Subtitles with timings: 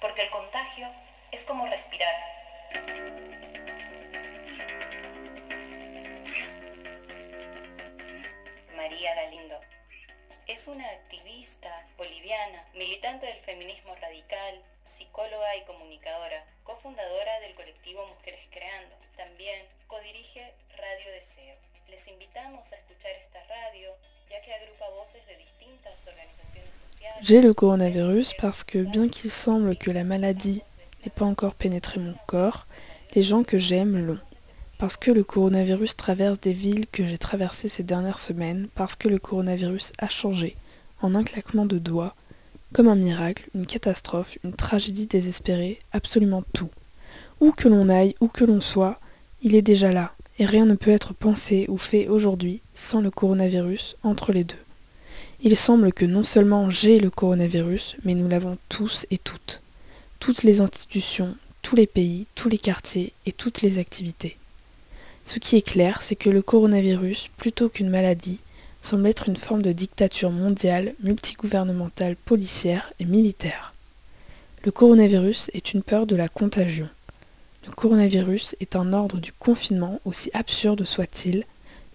[0.00, 0.88] porque el contagio
[1.30, 2.14] es como respirar.
[8.74, 9.60] María Galindo
[10.46, 18.46] es una activista boliviana, militante del feminismo radical, psicóloga y comunicadora, cofundadora del colectivo Mujeres
[18.50, 18.96] Creando.
[19.16, 21.56] También codirige Radio Deseo.
[21.88, 23.94] Les invitamos a escuchar esta radio,
[27.22, 30.62] J'ai le coronavirus parce que bien qu'il semble que la maladie
[31.04, 32.66] n'ait pas encore pénétré mon corps,
[33.14, 34.18] les gens que j'aime l'ont.
[34.78, 39.08] Parce que le coronavirus traverse des villes que j'ai traversées ces dernières semaines, parce que
[39.08, 40.56] le coronavirus a changé,
[41.00, 42.16] en un claquement de doigts,
[42.72, 46.70] comme un miracle, une catastrophe, une tragédie désespérée, absolument tout.
[47.40, 48.98] Où que l'on aille, où que l'on soit,
[49.42, 53.10] il est déjà là, et rien ne peut être pensé ou fait aujourd'hui sans le
[53.10, 54.56] coronavirus entre les deux.
[55.42, 59.60] Il semble que non seulement j'ai le coronavirus, mais nous l'avons tous et toutes.
[60.20, 64.36] Toutes les institutions, tous les pays, tous les quartiers et toutes les activités.
[65.24, 68.38] Ce qui est clair, c'est que le coronavirus, plutôt qu'une maladie,
[68.82, 73.72] semble être une forme de dictature mondiale, multigouvernementale, policière et militaire.
[74.64, 76.88] Le coronavirus est une peur de la contagion.
[77.64, 81.44] Le coronavirus est un ordre du confinement, aussi absurde soit-il.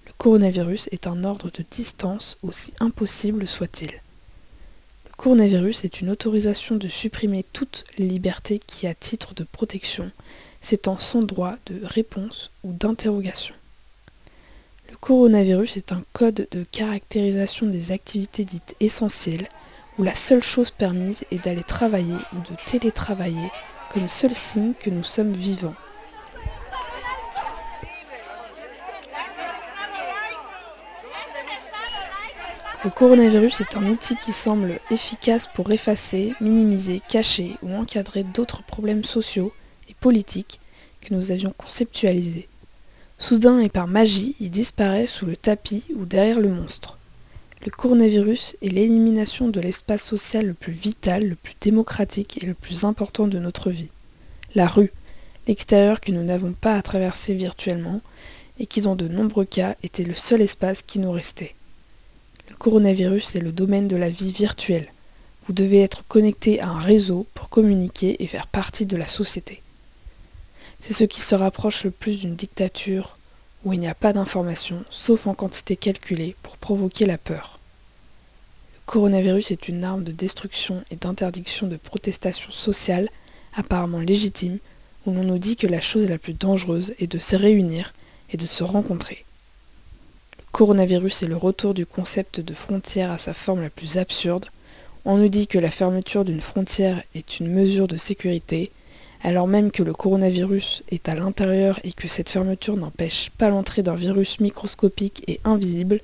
[0.06, 3.90] Le coronavirus est un ordre de distance, aussi impossible soit-il.
[3.90, 10.12] Le coronavirus est une autorisation de supprimer toutes les libertés qui, à titre de protection,
[10.62, 13.56] s'étend sans droit de réponse ou d'interrogation.
[14.90, 19.50] Le coronavirus est un code de caractérisation des activités dites essentielles
[19.98, 23.50] où la seule chose permise est d'aller travailler ou de télétravailler
[23.98, 25.73] comme seul signe que nous sommes vivants.
[32.86, 38.62] Le coronavirus est un outil qui semble efficace pour effacer, minimiser, cacher ou encadrer d'autres
[38.62, 39.52] problèmes sociaux
[39.89, 40.59] et politiques
[41.02, 42.48] que nous avions conceptualisés.
[43.17, 47.00] Soudain et par magie, il disparaît sous le tapis ou derrière le monstre.
[47.66, 52.54] Le coronavirus est l'élimination de l'espace social le plus vital, le plus démocratique et le
[52.54, 53.89] plus important de notre vie.
[54.58, 54.92] La rue,
[55.48, 58.02] l'extérieur que nous n'avons pas à traverser virtuellement
[58.58, 61.54] et qui dans de nombreux cas était le seul espace qui nous restait.
[62.50, 64.92] Le coronavirus est le domaine de la vie virtuelle.
[65.45, 69.62] Vous devez être connecté à un réseau pour communiquer et faire partie de la société.
[70.80, 73.20] C'est ce qui se rapproche le plus d'une dictature
[73.64, 77.60] où il n'y a pas d'information, sauf en quantité calculée, pour provoquer la peur.
[78.74, 83.12] Le coronavirus est une arme de destruction et d'interdiction de protestation sociale,
[83.55, 84.59] apparemment légitime,
[85.05, 87.93] où l'on nous dit que la chose la plus dangereuse est de se réunir
[88.31, 89.25] et de se rencontrer.
[90.37, 94.47] Le coronavirus est le retour du concept de frontière à sa forme la plus absurde.
[95.05, 98.71] On nous dit que la fermeture d'une frontière est une mesure de sécurité,
[99.23, 103.83] alors même que le coronavirus est à l'intérieur et que cette fermeture n'empêche pas l'entrée
[103.83, 106.02] d'un virus microscopique et invisible,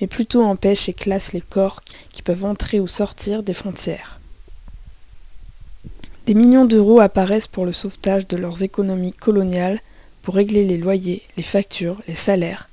[0.00, 4.17] mais plutôt empêche et classe les corps qui peuvent entrer ou sortir des frontières.
[6.28, 9.80] Des millions d'euros apparaissent pour le sauvetage de leurs économies coloniales,
[10.20, 12.68] pour régler les loyers, les factures, les salaires,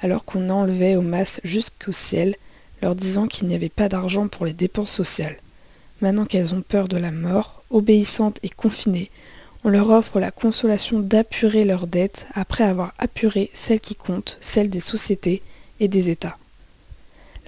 [0.00, 2.34] alors qu'on enlevait aux masses jusqu'au ciel,
[2.82, 5.36] leur disant qu'il n'y avait pas d'argent pour les dépenses sociales.
[6.00, 9.12] Maintenant qu'elles ont peur de la mort, obéissantes et confinées,
[9.62, 14.68] on leur offre la consolation d'apurer leurs dettes après avoir apuré celles qui comptent, celles
[14.68, 15.42] des sociétés
[15.78, 16.38] et des États.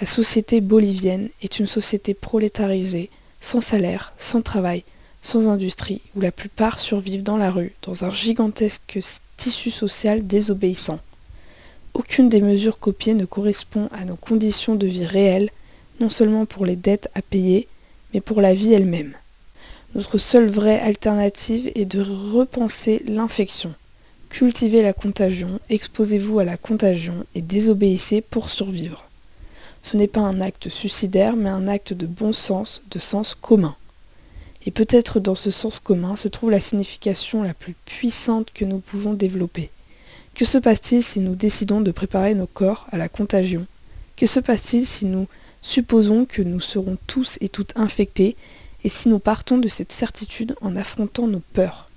[0.00, 3.10] La société bolivienne est une société prolétarisée,
[3.41, 4.84] sans salaire, sans travail,
[5.28, 8.99] sans industrie, où la plupart survivent dans la rue, dans un gigantesque
[9.37, 11.00] tissu social désobéissant.
[11.93, 15.50] Aucune des mesures copiées ne correspond à nos conditions de vie réelles,
[16.00, 17.69] non seulement pour les dettes à payer,
[18.15, 19.12] mais pour la vie elle-même.
[19.94, 23.75] Notre seule vraie alternative est de repenser l'infection.
[24.31, 29.05] Cultivez la contagion, exposez-vous à la contagion et désobéissez pour survivre.
[29.83, 33.77] Ce n'est pas un acte suicidaire, mais un acte de bon sens, de sens commun.
[34.68, 38.80] Et peut-être dans ce sens commun se trouve la signification la plus puissante que nous
[38.80, 39.70] pouvons développer.
[40.34, 43.66] Que se passe-t-il si nous décidons de préparer nos corps à la contagion?
[44.15, 45.26] Que se passe-t-il si nous
[45.62, 48.36] supposons que nous serons tous et toutes infectés
[48.84, 51.88] et si nous partons de cette certitude en affrontant nos peurs?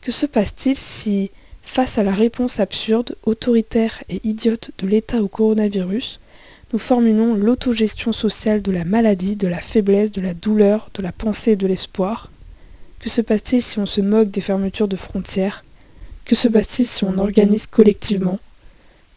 [0.00, 1.30] Que se passe-t-il si,
[1.60, 6.18] face à la réponse absurde, autoritaire et idiote de l'État au coronavirus,
[6.72, 11.12] nous formulons l'autogestion sociale de la maladie, de la faiblesse, de la douleur, de la
[11.12, 12.30] pensée et de l'espoir.
[12.98, 15.64] Que se passe-t-il si on se moque des fermetures de frontières?
[16.24, 18.40] Que se passe-t-il si on organise collectivement?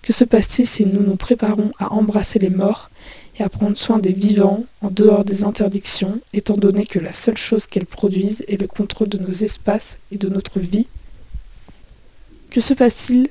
[0.04, 2.92] Que se passe-t-il si nous nous préparons à embrasser les morts
[3.38, 7.38] et à prendre soin des vivants en dehors des interdictions, étant donné que la seule
[7.38, 10.88] chose qu'elles produisent est le contrôle de nos espaces et de notre vie?
[12.52, 13.30] Que se passe-t-il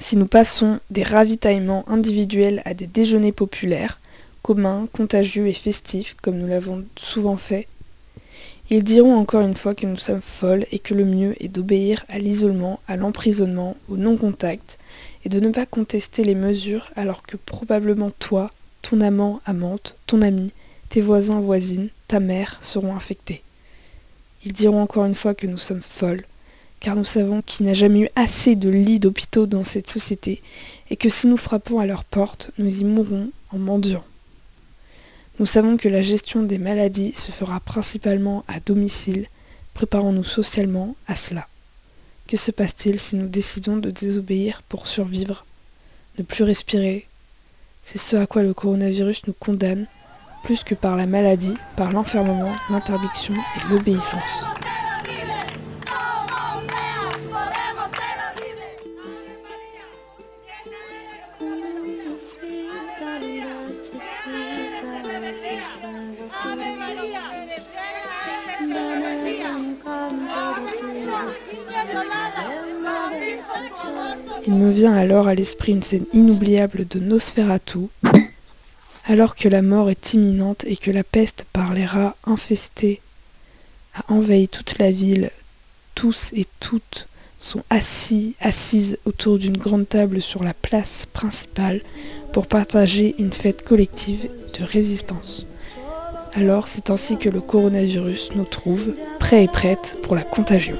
[0.00, 4.00] si nous passons des ravitaillements individuels à des déjeuners populaires,
[4.42, 7.66] communs, contagieux et festifs, comme nous l'avons souvent fait
[8.68, 12.04] ils diront encore une fois que nous sommes folles et que le mieux est d'obéir
[12.08, 14.78] à l'isolement, à l'emprisonnement, au non-contact,
[15.24, 18.50] et de ne pas contester les mesures alors que probablement toi,
[18.82, 20.52] ton amant, amante, ton ami,
[20.88, 23.42] tes voisins, voisines, ta mère seront infectés.
[24.44, 26.24] Ils diront encore une fois que nous sommes folles,
[26.80, 30.42] car nous savons qu'il n'y a jamais eu assez de lits d'hôpitaux dans cette société,
[30.90, 34.04] et que si nous frappons à leur porte, nous y mourrons en mendiant.
[35.38, 39.26] Nous savons que la gestion des maladies se fera principalement à domicile.
[39.74, 41.46] Préparons-nous socialement à cela.
[42.26, 45.44] Que se passe-t-il si nous décidons de désobéir pour survivre
[46.18, 47.06] Ne plus respirer?
[47.82, 49.86] C'est ce à quoi le coronavirus nous condamne,
[50.42, 54.44] plus que par la maladie, par l'enfermement, l'interdiction et l'obéissance.
[74.46, 77.88] Il me vient alors à l'esprit une scène inoubliable de Nosferatu,
[79.04, 83.00] alors que la mort est imminente et que la peste par les rats infestés
[83.94, 85.30] a envahi toute la ville,
[85.94, 87.08] tous et toutes
[87.38, 91.80] sont assis, assises autour d'une grande table sur la place principale
[92.32, 94.28] pour partager une fête collective
[94.58, 95.46] de résistance.
[96.36, 100.76] Alors c'est ainsi que le coronavirus nous trouve, prêts et prêtes pour la contagion.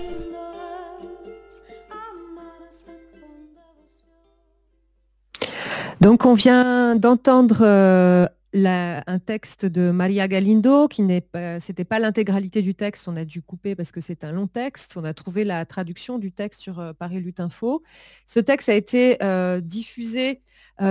[6.03, 11.99] Donc on vient d'entendre euh, un texte de Maria Galindo, qui n'est pas, c'était pas
[11.99, 14.97] l'intégralité du texte, on a dû couper parce que c'est un long texte.
[14.97, 17.83] On a trouvé la traduction du texte sur euh, Paris Lutte Info.
[18.27, 20.43] Ce texte a été euh, diffusé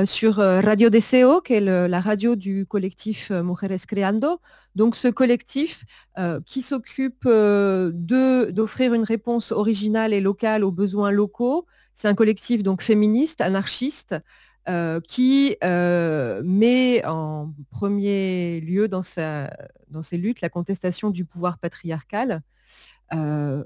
[0.06, 4.42] sur Radio Deseo, qui est la radio du collectif Mujeres Creando.
[4.74, 5.86] Donc ce collectif
[6.48, 11.68] qui s'occupe d'offrir une réponse originale et locale aux besoins locaux.
[11.94, 14.16] C'est un collectif donc féministe, anarchiste,
[14.68, 19.02] euh, qui euh, met en premier lieu dans,
[19.90, 22.42] dans ses luttes la contestation du pouvoir patriarcal.
[23.14, 23.64] Euh,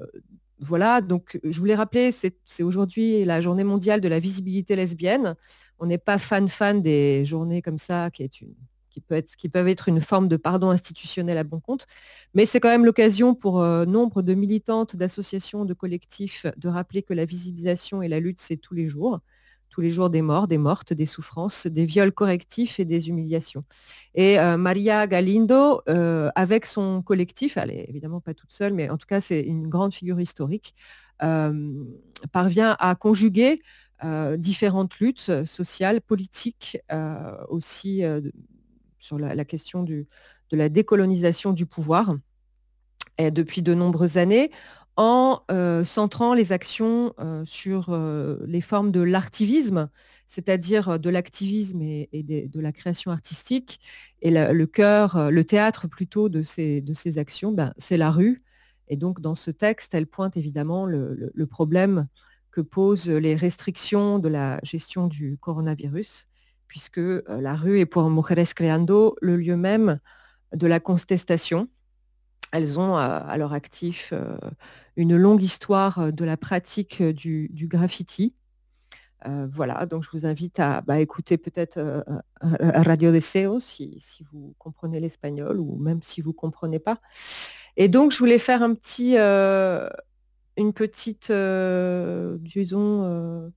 [0.60, 5.36] voilà, donc je voulais rappeler, c'est aujourd'hui la journée mondiale de la visibilité lesbienne.
[5.80, 8.54] On n'est pas fan-fan des journées comme ça, qui, est une,
[8.90, 11.88] qui, peut être, qui peuvent être une forme de pardon institutionnel à bon compte,
[12.34, 17.14] mais c'est quand même l'occasion pour nombre de militantes, d'associations, de collectifs de rappeler que
[17.14, 19.22] la visibilisation et la lutte, c'est tous les jours
[19.70, 23.64] tous les jours des morts, des mortes, des souffrances, des viols correctifs et des humiliations.
[24.16, 28.90] Et euh, Maria Galindo, euh, avec son collectif, elle est évidemment pas toute seule, mais
[28.90, 30.76] en tout cas c'est une grande figure historique,
[31.24, 31.84] euh,
[32.32, 33.62] parvient à conjuguer
[34.38, 36.78] différentes luttes sociales, politiques,
[37.50, 38.02] aussi
[38.98, 40.06] sur la, question de
[40.54, 42.16] la décolonisation du pouvoir.
[43.18, 44.52] Et depuis de nombreuses années,
[45.00, 49.90] en euh, centrant les actions euh, sur euh, les formes de l'artivisme,
[50.28, 53.80] c'est-à-dire de l'activisme et, de, la création artistique.
[54.22, 58.44] Et le cœur, le théâtre plutôt de ces, actions, ben, c'est la rue.
[58.90, 62.08] Et donc dans ce texte, elle pointe évidemment le, problème
[62.52, 66.28] que posent les restrictions de la gestion du coronavirus,
[66.68, 70.00] puisque la rue est pour Mujeres Creando le lieu même
[70.54, 71.70] de la contestation
[72.52, 74.14] elles ont à, leur actif
[74.96, 78.34] une longue histoire de la pratique du, graffiti.
[79.26, 82.04] voilà, donc je vous invite à bah, écouter peut-être
[82.42, 87.00] Radio Deseo si, si vous comprenez l'espagnol ou même si vous ne comprenez pas.
[87.78, 91.32] Et donc, je voulais faire un petit, une petite,
[92.42, 93.52] disons,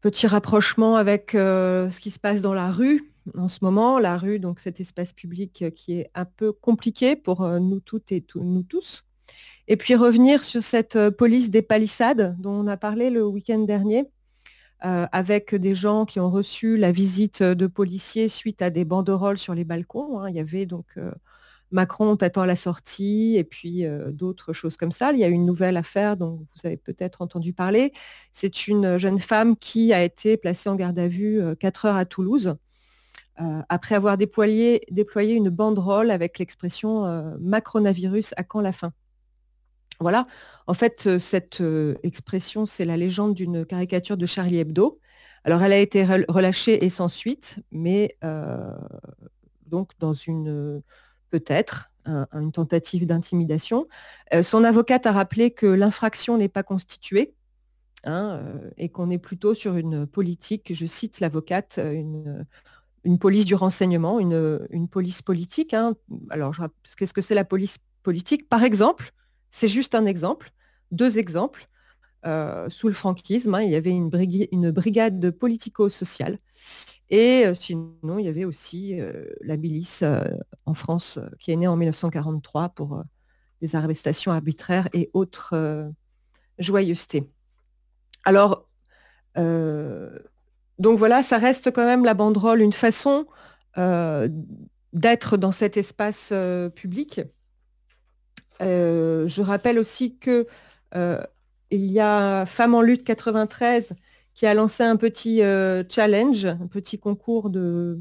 [0.00, 4.38] petit rapprochement avec ce qui se passe dans la rue en ce moment, la rue,
[4.38, 8.24] donc cet espace public euh, qui est un peu compliqué pour euh, nous toutes et
[8.36, 9.04] nous tous.
[9.68, 13.58] Et puis revenir sur cette euh, police des palissades dont on a parlé le week-end
[13.60, 14.04] dernier,
[14.80, 19.54] avec des gens qui ont reçu la visite de policiers suite à des banderoles sur
[19.54, 20.20] les balcons.
[20.20, 20.28] Hein.
[20.28, 20.96] Il y avait donc
[21.72, 25.12] Macron t'attend à la sortie et puis d'autres choses comme ça.
[25.12, 27.92] Il y a une nouvelle affaire dont vous avez peut-être entendu parler.
[28.32, 32.04] C'est une jeune femme qui a été placée en garde à vue 4 heures à
[32.04, 32.56] Toulouse
[33.40, 34.80] euh, après avoir déployé,
[35.34, 38.92] une banderole avec l'expression euh, Macronavirus à quand la fin?
[40.00, 40.26] Voilà,
[40.66, 41.62] en fait, euh, cette
[42.02, 45.00] expression, c'est la légende d'une caricature de Charlie Hebdo,
[45.44, 48.16] Alors, elle a été relâchée et sans suite, mais
[49.66, 50.82] donc dans une
[51.30, 53.84] peut-être une tentative d'intimidation.
[54.42, 57.34] son avocate a rappelé que l'infraction n'est pas constituée
[58.04, 58.40] hein,
[58.76, 62.46] et qu'on est plutôt sur une politique, je cite l'avocate, une,
[63.06, 65.74] une police du renseignement, une, police politique.
[65.74, 65.94] Hein.
[66.28, 66.56] Alors,
[66.98, 68.48] qu'est-ce que c'est la police politique?
[68.48, 69.12] Par exemple,
[69.50, 70.50] c'est juste un exemple,
[70.90, 71.68] deux exemples.
[72.26, 74.08] Euh, sous le franquisme, hein, il y avait une,
[74.72, 76.38] brigade, politico-sociale.
[77.08, 80.02] Et euh, sinon, il y avait aussi euh, la milice
[80.64, 83.04] en France qui est née en 1943 pour
[83.62, 85.88] des arrestations arbitraires et autres
[86.58, 87.30] joyeusetés.
[88.24, 88.68] Alors,
[90.78, 93.26] donc voilà, ça reste quand même la banderole, une façon
[93.78, 94.28] euh,
[94.92, 97.20] d'être dans cet espace euh, public.
[98.62, 100.46] Euh, je rappelle aussi que
[101.70, 103.92] il y a Femmes en lutte 93
[104.34, 105.42] qui a lancé un petit
[105.90, 108.00] challenge, un petit concours de,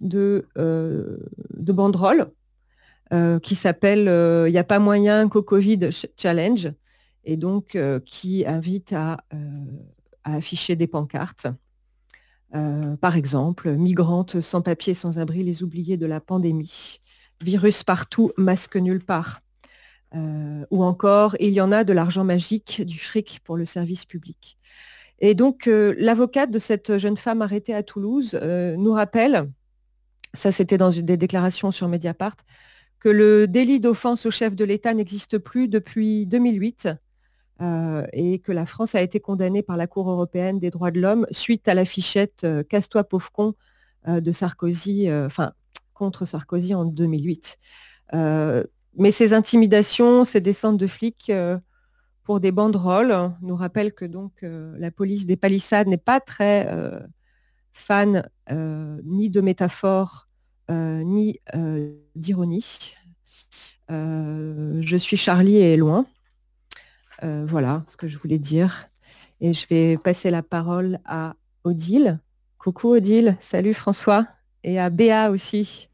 [0.00, 2.30] de, de banderoles
[3.42, 4.04] qui s'appelle
[4.48, 6.72] Il n'y a pas moyen qu'au Covid Challenge
[7.24, 7.76] et donc
[8.06, 9.18] qui invite à
[10.24, 11.46] à afficher des pancartes.
[12.54, 17.00] Euh, par exemple, migrantes sans papier, sans abri, les oubliés de la pandémie.
[17.40, 19.40] Virus partout, masque nulle part.
[20.14, 24.04] Euh, ou encore, il y en a de l'argent magique, du fric pour le service
[24.04, 24.58] public.
[25.20, 29.48] Et donc, euh, l'avocate de cette jeune femme arrêtée à Toulouse nous rappelle,
[30.34, 32.36] ça c'était dans des déclarations sur Mediapart,
[33.00, 36.88] que le délit d'offense au chef de l'État n'existe plus depuis 2008
[37.60, 41.00] euh, et que la France a été condamnée par la Cour européenne des droits de
[41.00, 43.54] l'homme suite à la fichette euh, Casse-toi pauvre con
[44.08, 45.52] euh, de Sarkozy, enfin
[45.92, 47.58] contre Sarkozy en 2008.
[48.12, 51.30] mais ces intimidations, ces descentes de flics
[52.24, 56.68] pour des banderoles nous rappellent que donc la police des palissades n'est pas très
[57.72, 60.28] fan ni de métaphores
[60.68, 61.38] ni
[62.16, 62.96] d'ironie.
[63.88, 66.06] je suis Charlie et loin.
[67.22, 68.88] Euh, voilà ce que je voulais dire.
[69.40, 72.18] Et je vais passer la parole à Odile.
[72.58, 74.26] Coucou Odile, salut François.
[74.64, 75.88] Et à Béa aussi.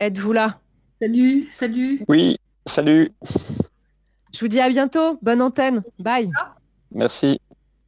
[0.00, 0.60] Êtes-vous là?
[1.00, 2.02] Salut, salut.
[2.08, 3.10] Oui, salut.
[4.32, 5.18] Je vous dis à bientôt.
[5.22, 5.82] Bonne antenne.
[5.98, 6.30] Bye.
[6.92, 7.40] Merci.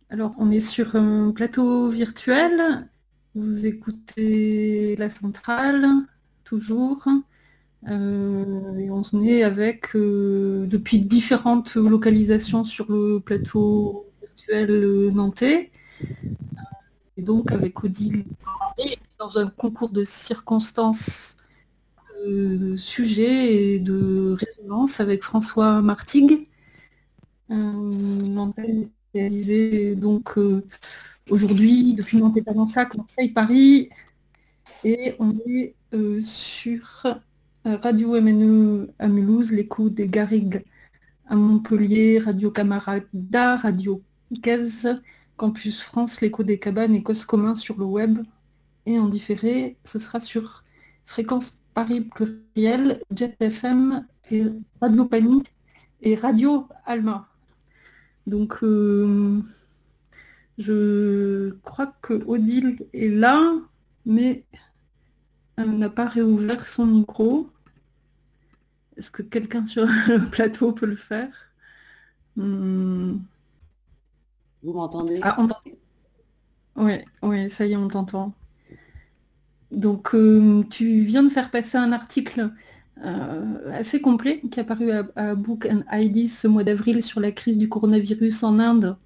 [0.08, 2.88] Alors, on est sur un plateau virtuel.
[3.34, 5.86] Vous écoutez la centrale,
[6.44, 7.06] toujours.
[7.86, 15.70] Euh, et on est avec, euh, depuis différentes localisations sur le plateau virtuel nantais.
[17.16, 18.24] Et donc avec Odile,
[19.18, 21.36] dans un concours de circonstances,
[22.26, 26.48] de sujets et de résonance avec François Martigues.
[27.48, 30.64] L'antenne est réalisée donc euh,
[31.30, 33.88] aujourd'hui depuis Nantes et Talensac, Marseille, Paris.
[34.84, 35.74] Et on est
[36.20, 37.14] sur euh,
[37.76, 40.64] Radio MNE à Mulhouse, l'écho des Garrigues
[41.26, 44.94] à Montpellier, Radio Camarada, Radio Iquez,
[45.36, 48.20] Campus France, l'écho des cabanes et Cause sur le web.
[48.86, 50.64] Et en différé, ce sera sur
[51.04, 54.06] Fréquence Paris Pluriel, Jet FM
[54.80, 55.42] Radio Pani
[56.00, 57.28] et Radio Alma.
[58.26, 59.42] Donc, euh,
[60.56, 63.42] je crois que Odile est là,
[64.06, 64.46] mais
[65.56, 67.50] elle n'a pas réouvert son micro.
[68.98, 71.30] Est-ce que quelqu'un sur le plateau peut le faire?
[72.36, 73.18] Hmm.
[74.62, 75.20] Vous m'entendez?
[75.22, 75.36] Ah,
[76.76, 78.34] Oui, oui, ça y est, on t'entend.
[79.70, 82.50] Donc, euh, tu viens de faire passer un article
[83.04, 87.30] euh, assez complet qui est apparu à, Book and IDs ce mois d'avril sur la
[87.30, 88.96] crise du coronavirus en Inde,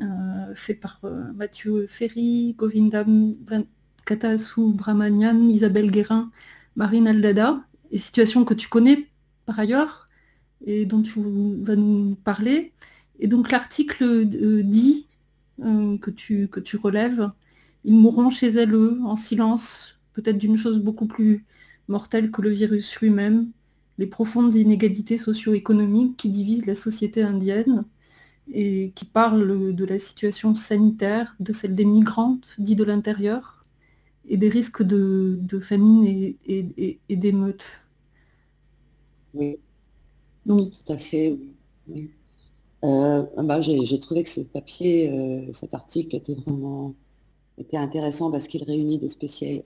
[0.00, 1.00] euh, fait par
[1.34, 3.34] Mathieu Ferry, Govindam
[4.04, 6.30] Katasu Brahmanian, Isabelle Guérin,
[6.76, 9.08] Marine Aldada, et situations que tu connais
[9.46, 10.08] par ailleurs,
[10.64, 11.20] et dont tu
[11.62, 12.72] vas nous parler.
[13.18, 15.06] Et donc l'article euh, dit
[15.62, 17.30] euh, que, tu, que tu relèves,
[17.84, 21.44] ils mourront chez elles en silence, peut-être d'une chose beaucoup plus
[21.88, 23.50] mortelle que le virus lui-même,
[23.98, 27.84] les profondes inégalités socio-économiques qui divisent la société indienne
[28.52, 33.64] et qui parlent de la situation sanitaire, de celle des migrantes, dit de l'intérieur,
[34.28, 37.85] et des risques de, famine et d'émeutes.
[39.36, 39.58] Oui.
[40.46, 41.36] Tout à fait.
[42.84, 46.94] Euh, bah, j'ai trouvé que ce papier, euh, cet article était vraiment
[47.58, 49.10] était intéressant parce qu'il réunit des,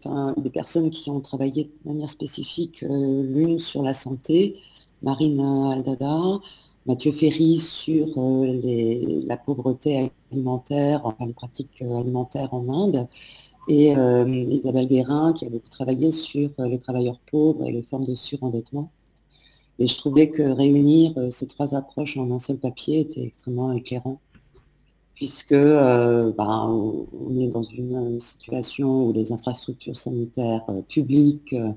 [0.05, 4.57] enfin, des personnes qui ont travaillé de manière spécifique, euh, l'une sur la santé,
[5.03, 6.41] Marine Aldada,
[6.87, 8.09] Mathieu Ferry sur
[9.27, 13.09] la pauvreté alimentaire, enfin les pratiques alimentaires en Inde,
[13.69, 18.15] et Isabelle Guérin qui a beaucoup travaillé sur les travailleurs pauvres et les formes de
[18.15, 18.91] surendettement.
[19.81, 24.21] Et je trouvais que réunir ces trois approches en un seul papier était extrêmement éclairant
[25.21, 26.67] puisque euh, ben,
[27.13, 31.73] on est dans une situation où les infrastructures sanitaires euh, publiques euh,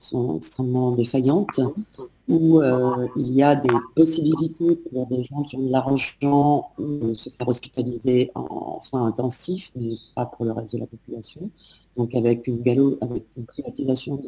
[0.00, 1.60] sont extrêmement défaillantes,
[2.26, 2.60] où
[3.16, 7.48] il y a des possibilités pour des gens qui ont de l'argent de se faire
[7.48, 11.50] hospitaliser en soins intensifs, mais pas pour le reste de la population.
[11.96, 14.20] Donc avec une, galop, avec une privatisation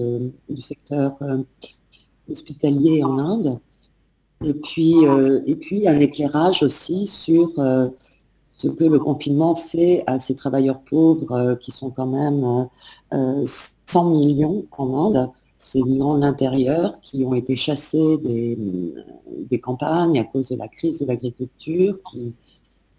[0.49, 1.17] du secteur
[2.31, 3.59] hospitalier en Inde,
[4.45, 4.95] et puis,
[5.47, 7.53] et puis un éclairage aussi sur
[8.61, 12.69] ce que le confinement fait à ces travailleurs pauvres euh, qui sont quand même
[13.11, 18.59] 100 euh, millions en Inde, ces migrants de l'intérieur qui ont été chassés des,
[19.49, 22.35] des, campagnes à cause de la crise de l'agriculture, qui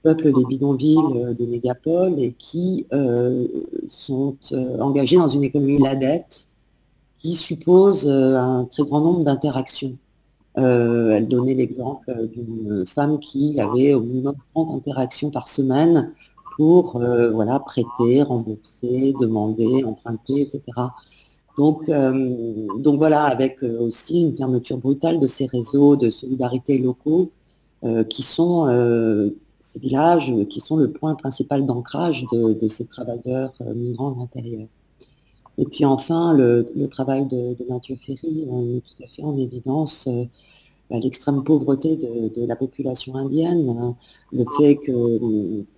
[0.02, 3.48] peuplent des bidonvilles des mégapoles et qui euh,
[3.88, 4.36] sont
[4.80, 6.48] engagés dans une économie de la dette
[7.22, 9.98] qui suppose un très grand nombre d'interactions.
[10.58, 16.12] Euh, elle donnait l'exemple d'une femme qui avait au minimum 30 interactions par semaine
[16.58, 20.64] pour euh, voilà, prêter, rembourser, demander, emprunter, etc.
[21.58, 27.32] Donc, euh, donc voilà, avec aussi une fermeture brutale de ces réseaux de solidarité locaux
[28.10, 28.68] qui sont
[29.60, 34.68] ces villages qui sont le point principal d'ancrage de, ces travailleurs migrants de l'intérieur.
[35.62, 40.26] Et puis enfin, le, travail de, Mathieu Ferry met tout à fait en évidence euh,
[40.90, 43.96] bah, l'extrême pauvreté de, la population indienne, hein.
[44.34, 44.96] le fait qu'il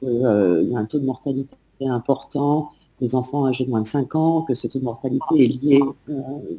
[0.04, 2.70] euh, y a un taux de mortalité important
[3.02, 5.82] des enfants âgés de moins de 5 ans, que ce taux de mortalité est lié
[6.08, 6.14] euh,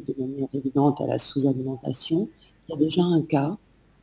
[0.07, 2.29] de manière évidente à la sous-alimentation.
[2.69, 3.57] Il y a déjà un cas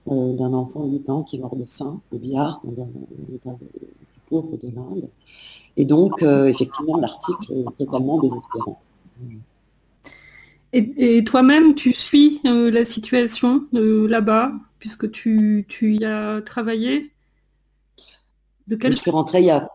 [0.08, 3.56] d'un enfant de 8 ans qui est mort de faim au Bihar, dans un état
[4.32, 5.10] pauvre de l'Inde.
[5.78, 8.80] Et donc, effectivement, l'article est totalement désespérant.
[10.74, 17.12] Et, toi-même, tu suis euh, la situation euh, là-bas, puisque tu, y as travaillé?
[18.68, 18.94] De quel...
[18.94, 19.68] Je suis rentrée il y a,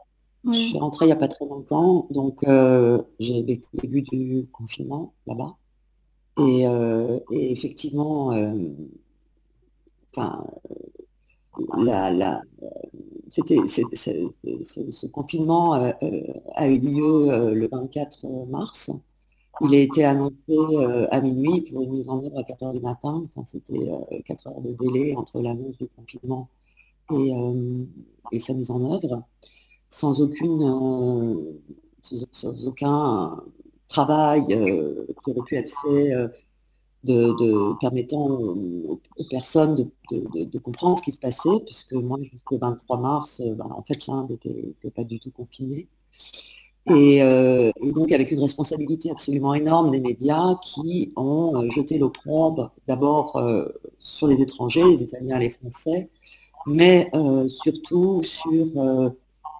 [0.44, 5.56] il n'y a pas très longtemps, donc euh, j'ai vécu le début du confinement là-bas.
[6.38, 6.64] Et,
[7.30, 8.34] effectivement,
[10.14, 10.44] enfin,
[13.30, 18.90] c'était, ce confinement a eu lieu le 24 mars.
[19.62, 22.72] Il a été annoncé euh, à minuit pour une mise en œuvre à 4 heures
[22.72, 23.26] du matin.
[23.46, 23.90] C'était
[24.26, 26.48] 4 euh, heures de délai entre l'annonce du confinement
[27.12, 27.84] euh,
[28.32, 29.22] et, sa mise en œuvre,
[29.88, 30.20] sans,
[32.66, 33.42] aucun
[33.88, 36.12] travail qui aurait pu être fait
[37.80, 43.68] permettant aux, personnes de, comprendre ce qui se passait, puisque moi, jusqu'au 23 mars, ben,
[43.70, 45.88] en fait, l'Inde n'était pas du tout confinée.
[46.88, 52.70] Euh, et, donc avec une responsabilité absolument énorme des médias qui ont euh, jeté l'opprobre
[52.86, 53.66] d'abord euh,
[53.98, 56.10] sur les étrangers, les Italiens, les Français,
[56.66, 57.10] mais
[57.48, 58.66] surtout sur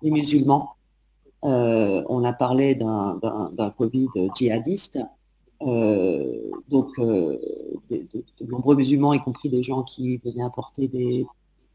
[0.02, 0.74] les musulmans.
[1.42, 4.98] on a parlé d'un Covid djihadiste.
[5.60, 7.40] donc de,
[8.48, 11.26] nombreux musulmans, y compris des gens qui venaient apporter des,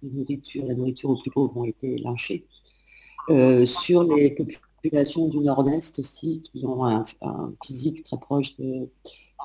[0.04, 2.46] nourritures, la nourriture aux plus pauvres, ont été lynchés.
[3.66, 7.06] sur les populations du Nord-Est aussi, qui ont un,
[7.64, 8.90] physique très proche de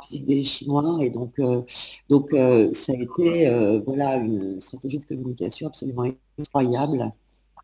[0.03, 0.99] physique des Chinois.
[1.03, 1.62] Et donc, euh,
[2.11, 6.05] euh, ça a été euh, voilà, une stratégie de communication absolument
[6.38, 7.11] incroyable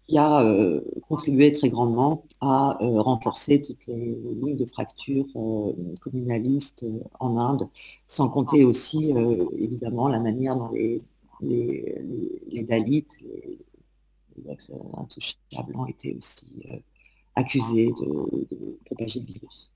[0.09, 0.45] qui a
[1.09, 5.27] contribué très grandement à renforcer toutes les lignes de fracture
[6.01, 6.85] communalistes
[7.21, 7.69] en Inde,
[8.09, 9.15] sans compter aussi
[9.57, 11.03] évidemment la manière dont les,
[11.41, 12.03] les,
[12.51, 13.59] les, Dalits, les,
[14.45, 14.57] les
[14.99, 16.65] intouchables ont été aussi
[17.35, 19.73] accusé de, propager le virus.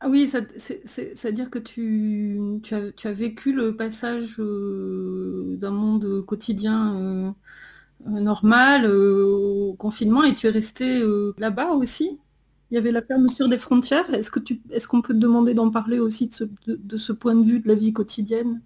[0.00, 7.30] Ah oui, c'est-à-dire que tu, as, vécu le passage euh, d'un monde quotidien euh,
[8.06, 11.02] euh, normal au confinement et tu es resté
[11.38, 12.18] là-bas aussi?
[12.70, 14.12] Il y avait la fermeture des frontières.
[14.12, 17.34] Est-ce qu'on est qu'on peut te demander d'en parler aussi de ce, de ce, point
[17.34, 18.60] de vue de la vie quotidienne?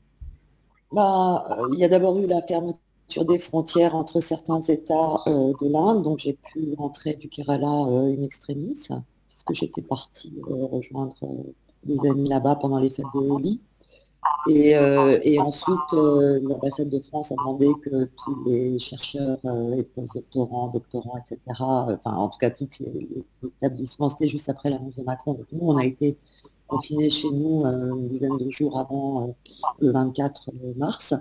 [0.91, 5.53] Bah, Il y a d'abord eu la fermeture sur des frontières entre certains États euh,
[5.61, 6.03] de l'Inde.
[6.03, 8.79] Donc j'ai pu rentrer du Kerala euh, in extremis,
[9.29, 11.17] puisque j'étais partie euh, rejoindre
[11.85, 13.61] des amis là-bas pendant les fêtes de Holi.
[14.49, 19.39] Et, ensuite, l'ambassade de France a demandé que tous les chercheurs
[19.77, 23.09] et postdoctorants, doctorants, etc., enfin en tout cas tous les,
[23.43, 25.33] établissements, c'était juste après l'annonce de Macron.
[25.35, 26.19] Donc nous, on a été
[26.69, 29.35] confinés chez nous une dizaine de jours avant
[29.79, 31.15] le 24 mars.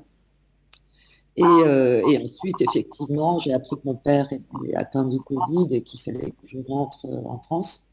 [1.39, 6.32] Et, ensuite, effectivement, j'ai appris que mon père était atteint du Covid et qu'il fallait
[6.32, 7.86] que je rentre en France.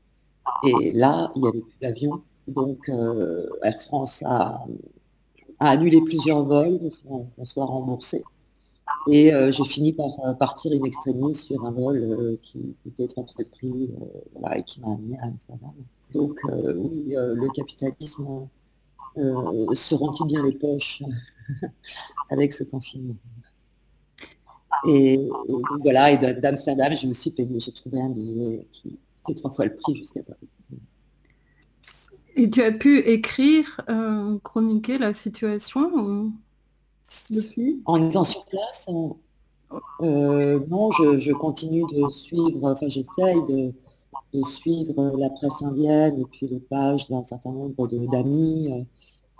[0.64, 2.22] Et là, il n'y avait plus d'avion.
[2.48, 2.88] Donc,
[3.62, 4.64] Air France a,
[5.60, 8.24] annulé plusieurs vols, on soit remboursé.
[9.08, 13.04] Et euh, j'ai fini par euh, partir in extremis sur un vol euh, qui, était
[13.04, 13.90] être entrepris
[14.56, 15.72] et qui m'a amené à Amsterdam.
[16.14, 18.48] Donc oui, le capitalisme
[19.16, 21.02] se remplit bien les poches
[22.30, 23.16] avec ce confinement.
[24.86, 25.28] Et,
[25.82, 29.74] voilà, et d'Amsterdam, j'ai aussi payé, j'ai trouvé un billet qui était trois fois le
[29.74, 30.48] prix jusqu'à Paris.
[32.36, 33.80] Et tu as pu écrire,
[34.42, 36.32] chroniquer la situation
[37.84, 38.86] en étant sur place,
[40.00, 43.72] euh, non, je, continue de suivre, enfin j'essaye de,
[44.42, 48.82] suivre la presse indienne et puis les pages d'un certain nombre d'amis euh,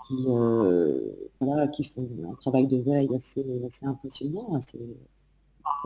[0.07, 3.45] qui, euh, qui font un travail de veille assez,
[3.83, 4.59] impressionnant.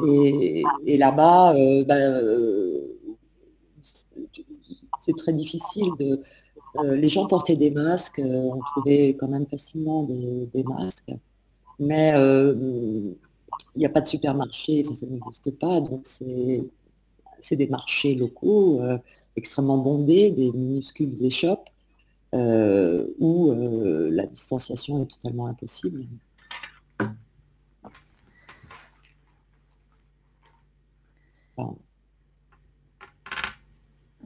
[0.05, 0.63] Et,
[0.97, 1.53] là-bas,
[1.85, 1.95] bah,
[5.05, 6.21] c'est très difficile de...
[6.83, 11.11] les gens portaient des masques, on trouvait quand même facilement des masques
[11.81, 12.53] mais euh,
[13.75, 16.63] il n'y a pas de supermarché, ça, n'existe pas, donc c'est
[17.51, 18.97] des marchés locaux euh,
[19.35, 21.69] extrêmement bondés, des minuscules échoppes,
[22.33, 26.05] euh, où la distanciation est totalement impossible.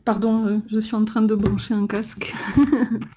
[0.03, 2.31] Pardon, je suis en train de brancher un casque.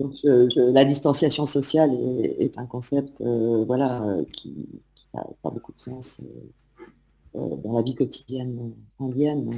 [0.00, 1.92] la distanciation sociale
[2.38, 4.68] est, un concept euh, voilà, euh, qui
[5.12, 6.24] n'a pas beaucoup de sens euh,
[7.34, 9.50] dans la vie quotidienne indienne.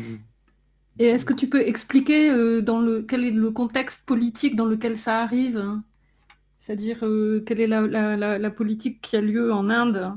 [0.98, 4.96] Et est-ce que tu peux expliquer dans le, quel est le contexte politique dans lequel
[4.96, 5.62] ça arrive
[6.60, 7.00] C'est-à-dire
[7.44, 10.12] quelle est la, politique qui a lieu en Inde?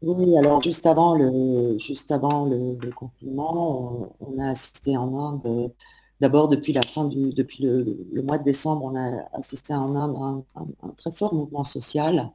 [0.00, 5.72] Oui, alors juste avant le, juste avant le, confinement, on, a assisté en Inde
[6.20, 10.44] D'abord, depuis la fin du, depuis le, mois de décembre, on a assisté en Inde
[10.56, 12.30] à un, très fort mouvement social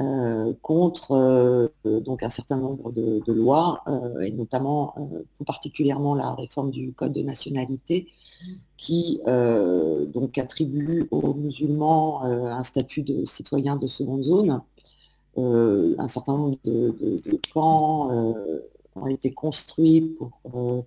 [0.00, 4.94] euh, contre euh, donc un certain nombre de, lois, euh, et notamment
[5.36, 8.08] tout particulièrement la réforme du code de nationalité,
[8.76, 14.60] qui donc attribue aux musulmans un statut de citoyen de seconde zone.
[15.36, 18.10] un certain nombre de, camps
[19.00, 20.82] ont été construits pour euh,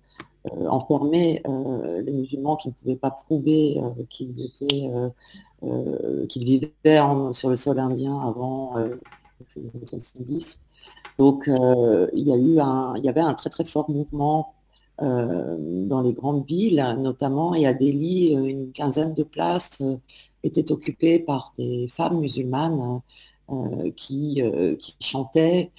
[0.50, 4.90] enfermer euh, les musulmans qui ne pouvaient pas prouver euh, qu'ils étaient
[6.28, 7.00] qu'ils vivaient
[7.32, 10.60] sur le sol indien avant les années 70.
[11.18, 14.54] Donc il y a eu un, il y avait un très très fort mouvement
[14.98, 19.80] dans les grandes villes, notamment, et à Delhi, une quinzaine de places
[20.44, 23.00] étaient occupées par des femmes musulmanes
[23.96, 24.42] qui,
[24.78, 25.70] qui, chantaient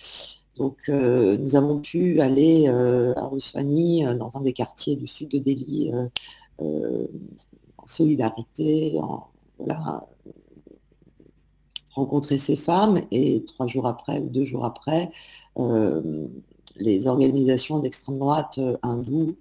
[0.57, 5.07] donc euh, nous avons pu aller euh, à Rosfani, euh, dans un des quartiers du
[5.07, 5.91] sud de Delhi,
[6.59, 8.99] en solidarité,
[11.91, 13.01] rencontrer ces femmes.
[13.11, 15.11] Et trois jours après ou deux jours après,
[16.77, 19.35] les organisations d'extrême droite hindoues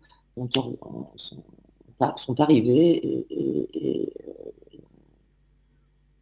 [0.49, 4.13] sont, arrivées et,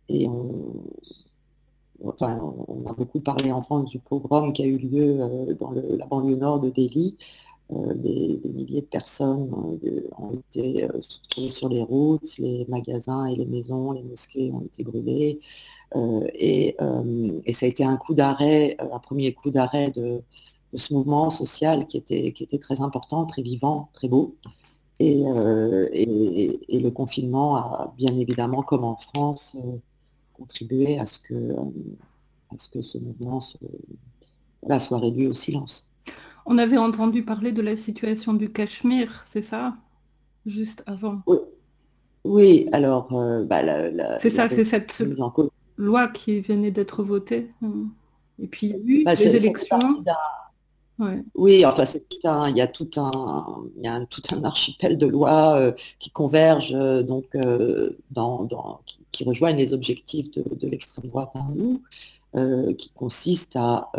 [0.08, 0.28] et
[2.02, 6.06] on, a beaucoup parlé en France du pogrom qui a eu lieu euh, dans la
[6.06, 7.16] banlieue nord de Delhi.
[7.72, 9.48] Euh, des, milliers de personnes
[9.84, 10.88] euh, ont été
[11.28, 15.38] trouvées sur les routes, les magasins et les maisons, les mosquées ont été brûlés.
[16.34, 16.76] Et,
[17.52, 20.22] ça a été un coup d'arrêt, un premier coup d'arrêt de,
[20.74, 24.34] ce mouvement social qui était, très important, très vivant, très beau.
[24.98, 29.56] Et, le confinement a bien évidemment, comme en France,
[30.40, 31.54] contribuer à ce que, euh,
[32.56, 35.86] ce, que ce mouvement soit réduit au silence.
[36.46, 39.76] On avait entendu parler de la situation du Cachemire, c'est ça?
[40.46, 41.22] Juste avant.
[42.24, 43.12] Oui, alors...
[43.12, 43.60] Euh, bah,
[44.18, 45.02] c'est ça, c'est cette
[45.76, 47.52] loi qui venait d'être votée.
[48.42, 49.78] Et puis il y a eu bah, les élections.
[51.34, 54.44] Oui, enfin, c'est tout un, il y a tout un, il y a tout un
[54.44, 58.46] archipel de lois euh, qui convergent euh, donc euh, dans,
[58.86, 61.82] qui, rejoignent les objectifs de, l'extrême droite hindoue,
[62.78, 63.90] qui consiste à,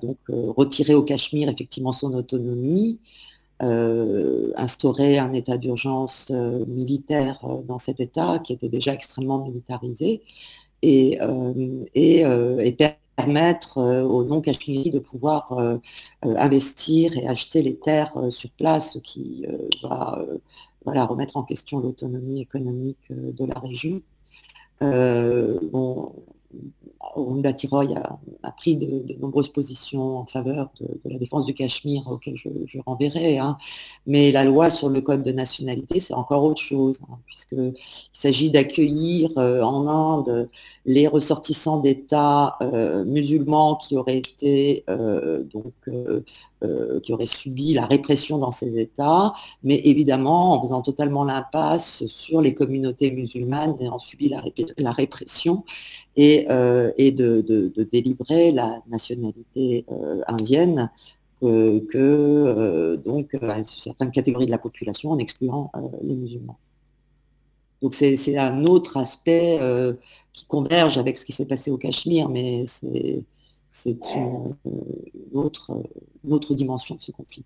[0.00, 3.00] donc retirer au Cachemire effectivement son autonomie,
[3.60, 10.22] instaurer un état d'urgence militaire dans cet État qui était déjà extrêmement militarisé
[10.80, 11.18] et,
[11.94, 12.72] et, et
[13.16, 15.78] permettre euh, aux non-cachemiris de pouvoir euh,
[16.24, 19.46] euh, investir et acheter les terres sur place, ce qui
[19.82, 24.02] va remettre en question l'autonomie économique de la région.
[24.80, 26.12] Bon,
[27.16, 27.94] Ounda Tiroy
[28.42, 33.38] a, pris de, nombreuses positions en faveur de, la défense du Cachemire, auquel je, renverrai.
[33.38, 33.56] Hein.
[34.06, 37.74] Mais la loi sur le code de nationalité, c'est encore autre chose, hein, puisqu'il
[38.12, 40.48] s'agit d'accueillir euh, en Inde
[40.86, 45.72] les ressortissants d'États euh, musulmans qui auraient été euh, donc
[47.02, 52.40] qui auraient subi la répression dans ces États, mais évidemment en faisant totalement l'impasse sur
[52.40, 54.42] les communautés musulmanes ayant subi la,
[54.76, 55.64] la répression
[56.16, 60.90] et, euh, de, délivrer la nationalité euh, indienne
[61.40, 66.56] que, euh, donc certaines catégories de la population en excluant les musulmans.
[67.82, 69.60] Donc c'est un autre aspect
[70.32, 73.24] qui converge avec ce qui s'est passé au Cachemire, mais c'est
[73.86, 74.54] une,
[75.32, 75.82] autre,
[76.24, 77.44] une autre dimension de ce conflit.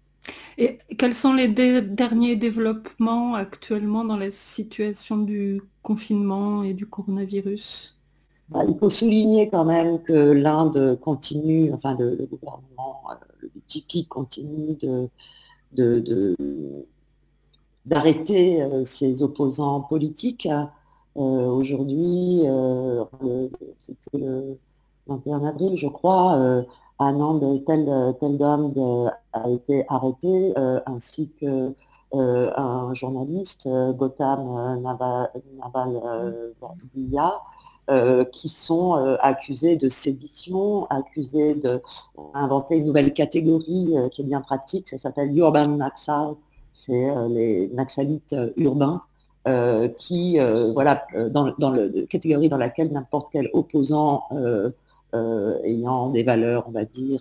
[0.57, 7.97] Et quels sont les derniers développements actuellement dans la situation du confinement et du coronavirus?
[8.49, 14.09] Bah, il faut souligner quand même que l'Inde continue, enfin le gouvernement, euh, le BJP
[14.09, 14.77] continue
[15.73, 16.37] de,
[17.85, 20.49] d'arrêter euh, ses opposants politiques.
[21.17, 22.43] Euh, aujourd'hui,
[23.85, 24.59] c'était le
[25.09, 26.65] 21 avril, je crois,
[26.99, 30.55] à Nantes, tel, tel homme a été arrêté,
[30.87, 31.75] ainsi que
[32.13, 35.31] un journaliste, Gautam Naval,
[37.91, 44.25] euh, qui sont euh, accusés de sédition, accusés d'inventer une nouvelle catégorie euh, qui est
[44.27, 46.35] bien pratique, ça s'appelle Urban Naxal,
[46.75, 49.03] c'est les naxalites urbains,
[49.97, 50.39] qui,
[50.75, 54.23] voilà, dans, dans la catégorie dans laquelle n'importe quel opposant
[55.13, 57.21] ayant des valeurs, on va dire,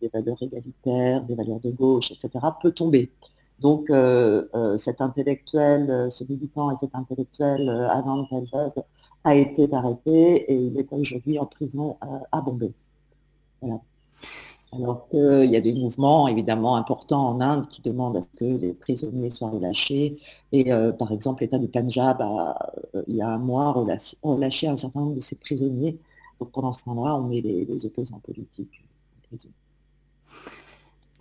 [0.00, 3.10] des valeurs égalitaires, des valeurs de gauche, etc., peut tomber.
[3.60, 8.26] Donc euh, euh, cet intellectuel, euh, ce militant et cet intellectuel, Anand
[9.24, 11.98] a été arrêté et il est aujourd'hui en prison
[12.32, 12.72] à Bombay.
[14.72, 18.44] Alors qu'il y a des mouvements évidemment importants en Inde qui demandent à ce que
[18.44, 20.18] les prisonniers soient relâchés.
[20.52, 22.72] Et par exemple, l'État du Punjab a,
[23.08, 25.98] il y a un mois, relâché, un certain nombre de ces prisonniers.
[26.40, 28.82] Donc pendant ce temps-là, on met les, opposants politiques.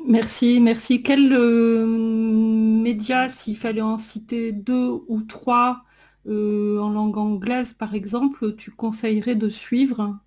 [0.07, 1.03] Merci, merci.
[1.03, 5.83] Quel euh, média, s'il fallait en citer deux ou trois
[6.27, 10.17] euh, en langue anglaise, par exemple, tu conseillerais de suivre?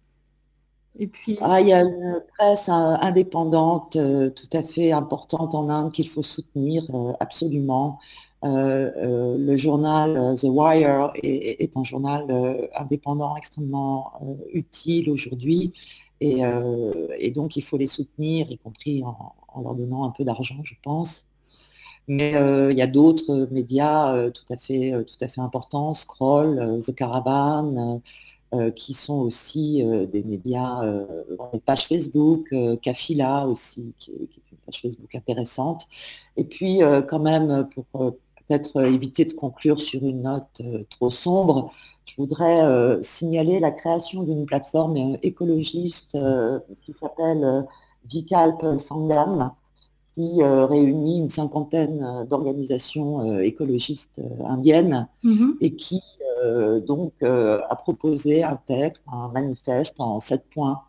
[1.41, 6.09] Ah, il y a une presse euh, indépendante tout à fait importante en Inde qu'il
[6.09, 6.85] faut soutenir
[7.19, 7.99] absolument.
[8.43, 14.13] le journal The Wire est un journal indépendant extrêmement
[14.53, 15.73] utile aujourd'hui.
[16.23, 20.61] Euh, et, donc, il faut les soutenir, y compris en, leur donnant un peu d'argent,
[20.65, 21.27] je pense.
[22.09, 25.95] Mais euh, il y a d'autres médias euh, tout, à fait, tout à fait importants,
[25.95, 28.01] Scroll, The Caravan,
[28.77, 30.83] qui sont aussi des médias,
[31.53, 35.87] des pages Facebook, Kafila aussi, qui, qui, est une page Facebook intéressante.
[36.37, 38.15] Et puis, quand même, pour
[38.47, 41.73] peut-être euh, éviter de conclure sur une note euh, trop sombre,
[42.05, 46.17] je voudrais euh, signaler la création d'une plateforme écologiste
[46.83, 47.67] qui s'appelle
[48.11, 49.53] Vikalp Sangam,
[50.15, 55.57] qui réunit une cinquantaine d'organisations écologistes indiennes mm-hmm.
[55.61, 56.03] et qui
[56.87, 60.83] donc a proposé un texte, un manifeste en sept points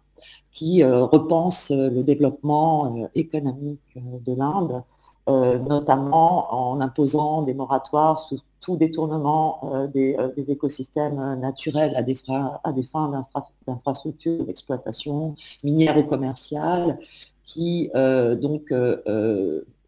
[0.52, 4.84] qui repense le développement économique de l'Inde
[5.30, 12.04] euh, notamment en imposant des moratoires sur tout détournement euh, euh, des, écosystèmes naturels à
[12.04, 13.26] des, à des fins
[13.66, 17.00] d'infrastructures, d'exploitation minière et commerciale,
[17.46, 18.74] qui donc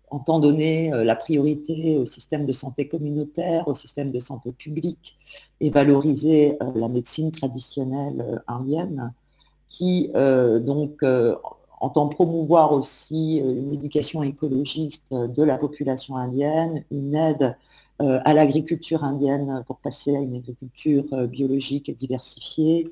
[0.10, 5.18] entend donner la priorité au système de santé communautaire, au système de santé publique
[5.60, 9.14] et valoriser la médecine traditionnelle indienne,
[9.70, 11.02] qui donc
[11.80, 17.56] entend promouvoir aussi euh, une éducation écologiste euh, de la population indienne, une aide
[18.02, 22.92] euh, à l'agriculture indienne pour passer à une agriculture biologique et diversifiée,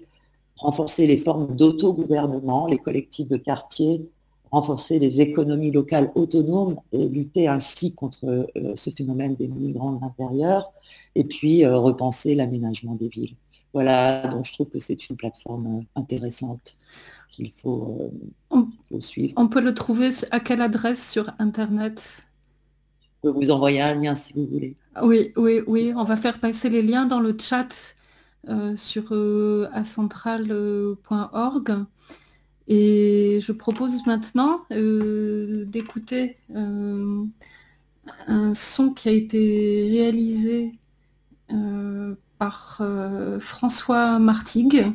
[0.57, 4.07] renforcer les formes d'autogouvernement, les collectifs de quartier,
[4.53, 10.71] renforcer les économies locales autonomes et lutter ainsi contre ce phénomène des migrants de l'intérieur,
[11.15, 13.35] et puis repenser l'aménagement des villes.
[13.73, 16.77] Voilà, donc je trouve que c'est une plateforme intéressante
[17.33, 18.11] qu'il faut,
[18.53, 19.33] euh, suivre.
[19.35, 22.27] On peut le trouver à quelle adresse sur Internet?
[23.01, 24.75] Je peux vous envoyer un lien si vous voulez.
[25.01, 25.91] Oui, oui, oui.
[25.95, 27.95] On va faire passer les liens dans le chat
[28.49, 31.85] euh, sur euh, acentral.org.
[32.67, 36.37] Et je propose maintenant d'écouter
[38.27, 40.73] un son qui a été réalisé
[42.37, 42.81] par
[43.39, 44.85] François Martigues,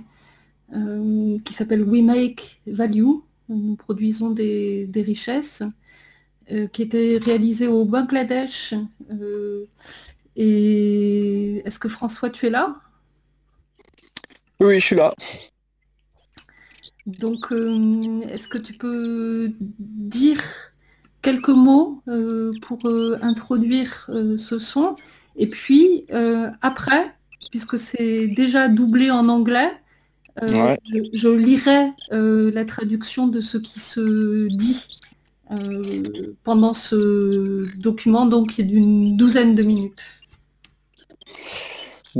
[0.72, 3.20] qui s'appelle We Make Value.
[3.50, 5.62] Nous produisons des, des richesses,
[6.72, 8.74] qui était réalisé au Bangladesh.
[10.36, 12.80] et est-ce que François, tu es là?
[14.60, 15.14] Oui, je suis là.
[17.08, 17.52] Donc,
[18.28, 20.42] est-ce que tu peux dire
[21.22, 24.94] quelques mots euh, pour euh, introduire euh, ce son?
[25.36, 26.04] Et puis
[26.60, 27.14] après,
[27.50, 29.70] puisque c'est déjà doublé en anglais,
[30.42, 35.00] je, lirai la traduction de ce qui se dit
[36.42, 40.02] pendant ce document, donc qui est d'une douzaine de minutes.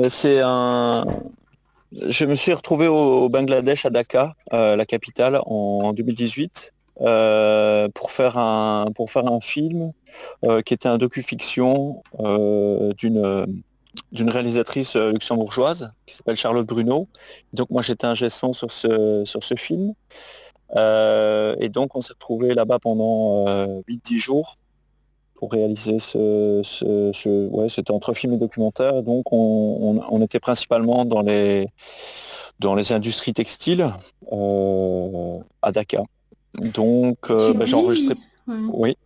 [0.09, 1.05] c'est un.
[1.92, 6.72] Je me suis retrouvé au, Bangladesh, à Dhaka, la capitale, en 2018.
[7.01, 9.92] Euh, pour, faire un, pour faire un film
[10.44, 13.46] euh, qui était un docu-fiction euh, d'une
[14.12, 17.09] d'une réalisatrice luxembourgeoise qui s'appelle Charlotte Bruno.
[17.53, 19.92] Donc moi j'étais un gestion sur ce, sur ce film.
[20.77, 23.44] et donc on s'est retrouvé là-bas pendant
[23.88, 24.57] 8-10 jours
[25.38, 29.05] pour réaliser ce, ce, ouais, c'était entre film et documentaire.
[29.05, 31.68] Donc on, on, était principalement dans les,
[32.59, 33.88] dans les industries textiles
[34.33, 36.05] à Dakar.
[36.74, 38.16] Donc, euh, bah, j'ai enregistré.
[38.48, 38.96] Oui.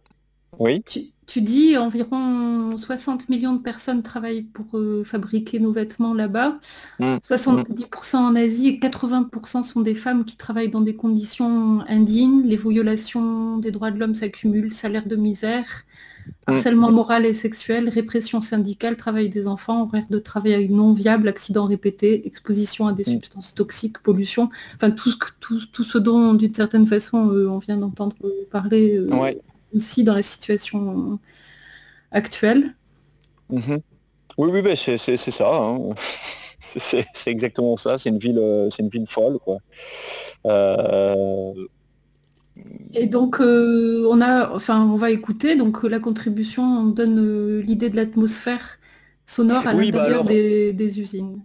[0.59, 0.83] Oui.
[1.27, 6.59] Tu, dis environ 60 millions de personnes travaillent pour euh, fabriquer nos vêtements là-bas.
[7.01, 8.16] 70% mmh.
[8.16, 12.42] en Asie et 80% sont des femmes qui travaillent dans des conditions indignes.
[12.45, 15.85] Les violations des droits de l'homme s'accumulent, salaire de misère,
[16.26, 16.52] Mm.
[16.52, 21.66] Harcèlement moral et sexuel, répression syndicale, travail des enfants, horaire de travail non viable, accidents
[21.66, 23.12] répétés, exposition à des mm.
[23.12, 27.58] substances toxiques, pollution, enfin tout ce, tout, tout ce dont d'une certaine façon euh, on
[27.58, 28.16] vient d'entendre
[28.50, 29.35] parler euh,
[29.74, 31.18] aussi dans la situation
[32.11, 32.74] actuelle.
[33.52, 33.80] Mm-hmm.
[34.38, 35.54] Oui, oui, ben, c'est ça.
[35.54, 35.94] Hein.
[36.58, 37.98] c'est exactement ça.
[37.98, 39.58] C'est une ville, euh, c'est une ville folle, quoi.
[42.95, 45.57] Et donc, euh, on, on va écouter.
[45.57, 48.79] Donc, la contribution donne euh, l'idée de l'atmosphère
[49.33, 51.40] sonore à l'intérieur bah des, usines.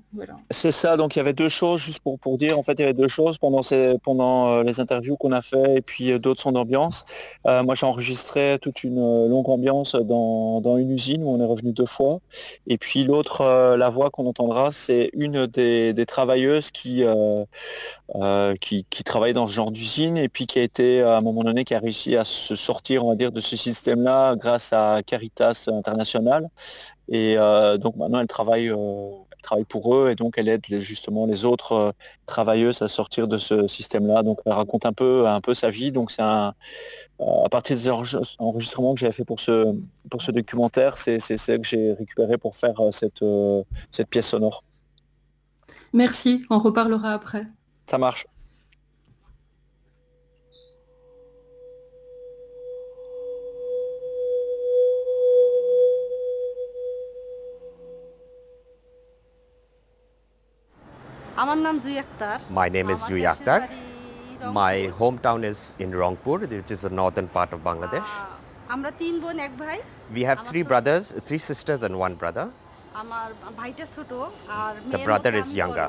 [0.51, 2.81] C'est ça, donc il y avait deux choses, juste pour, pour dire, en fait il
[2.81, 6.11] y avait deux choses pendant, ces, pendant euh, les interviews qu'on a fait et puis
[6.11, 7.05] euh, d'autres sons d'ambiance.
[7.45, 11.71] Euh, moi j'ai enregistré toute une longue ambiance dans, une usine où on est revenu
[11.71, 12.19] deux fois.
[12.67, 17.03] Et puis l'autre, la voix qu'on entendra, c'est une des, travailleuses qui,
[18.61, 21.43] qui, qui, travaille dans ce genre d'usine et puis qui a été à un moment
[21.43, 25.01] donné, qui a réussi à se sortir, on va dire, de ce système-là grâce à
[25.05, 26.49] Caritas International
[27.09, 31.25] et euh, donc maintenant, elle travaille, euh, travaille pour eux et donc elle aide justement
[31.25, 31.91] les autres euh,
[32.25, 34.23] travailleuses à sortir de ce système-là.
[34.23, 35.91] Donc elle raconte un peu, un peu sa vie.
[35.91, 36.53] Donc c'est un,
[37.19, 37.89] à partir des
[38.39, 39.73] enregistrements que j'ai fait pour ce,
[40.09, 43.23] pour ce documentaire, c'est celle que j'ai récupéré pour faire cette,
[43.91, 44.63] cette pièce sonore.
[45.93, 47.47] Merci, on reparlera après.
[47.89, 48.27] Ça marche.
[62.59, 63.01] My name is
[63.33, 63.61] Akter
[64.59, 68.09] My hometown is in Akter which is the northern part of Bangladesh.
[70.15, 72.45] We have three brothers, three sisters and one brother.
[74.93, 75.87] The brother is younger.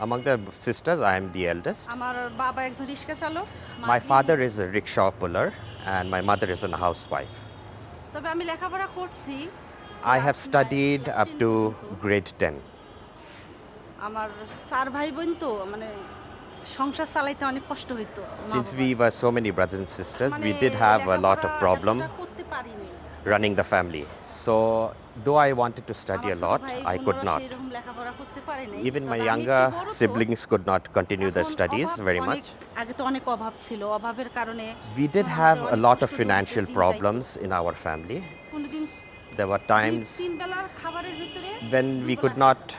[0.00, 1.82] Among the sisters, I am the eldest.
[3.92, 5.46] My father is a rickshaw puller
[5.94, 7.34] and my mother is a housewife.
[10.14, 11.50] I have studied up to
[12.04, 12.60] grade 10.
[14.07, 14.29] আমার
[14.69, 15.87] চার ভাই বোন তো মানে
[16.75, 18.21] সংসার চালাইতে অনেক কষ্ট হইতো
[18.55, 21.97] Since we were so many brothers and sisters, we did have a lot of problem
[23.25, 24.05] running the family.
[24.43, 26.61] So though I wanted to study a lot,
[26.93, 27.41] I could not.
[28.81, 32.43] Even my younger siblings could not continue their studies very much.
[34.97, 38.23] We did have a lot of financial problems in our family.
[39.37, 40.19] There were times
[41.69, 42.75] when we could not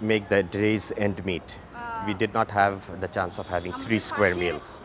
[0.00, 1.42] make the day's end meet.
[2.06, 4.76] We did not have the chance of having three square meals.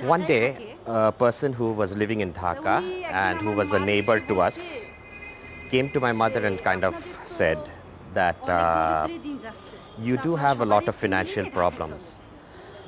[0.00, 4.40] One day, a person who was living in Dhaka and who was a neighbor to
[4.40, 4.58] us
[5.70, 6.94] came to my mother and kind of
[7.26, 7.58] said
[8.14, 9.08] that uh, uh,
[9.98, 12.14] you do have a lot of financial problems.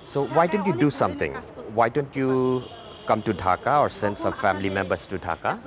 [0.07, 1.35] So why don't you do something?
[1.75, 2.63] Why don't you
[3.07, 5.59] come to Dhaka or send some family members to Dhaka?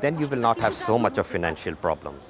[0.00, 2.22] then you will not have so much of financial problems.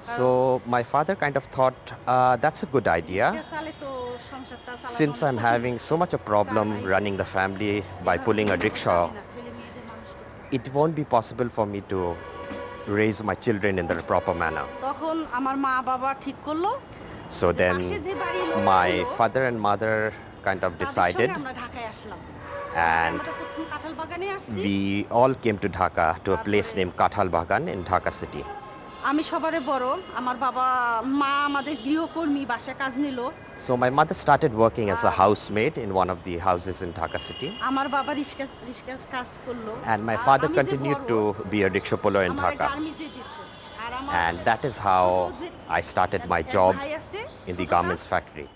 [0.00, 1.74] So my father kind of thought
[2.06, 3.26] uh, that's a good idea.
[4.80, 9.10] Since I'm having so much a problem running the family by pulling a rickshaw,
[10.52, 12.16] it won't be possible for me to
[12.86, 14.66] raise my children in the proper manner.
[14.88, 16.70] তখন আমার মা বাবা ঠিক করলো
[17.38, 19.96] So যে then পাশে যে বাড়ির লোক my ছিল, father and mother
[20.46, 22.18] kind of তাদের decided সঙ্গে আমরা ঢাকায় আসলাম
[23.00, 23.18] and
[23.60, 24.78] আমরা প্রথম কাঁঠাল বাগানে আসছি we
[25.18, 28.42] all came to Dhaka to a place named Kathal Bagan in Dhaka city.
[29.10, 29.86] আমি সবারে বড়
[30.20, 30.66] আমার বাবা
[31.20, 33.18] মা আমাদের গৃহকর্মী বাসায় কাজ নিল
[33.66, 37.20] So my mother started working as a housemaid in one of the houses in Dhaka
[37.28, 41.10] city আমার বাবা রিস্কা রিস্কা কাজ করলো and my আর father আমি যে continued বড়,
[41.12, 41.18] to
[41.52, 42.66] be a rickshaw puller in আমারে Dhaka.
[42.70, 43.42] গার্মেন্টসে দিছে।
[43.84, 47.18] আর আমার And that is how ছোট যে I started my এক job ভাই আছে,
[47.50, 48.46] in the ছোটটা, garments factory.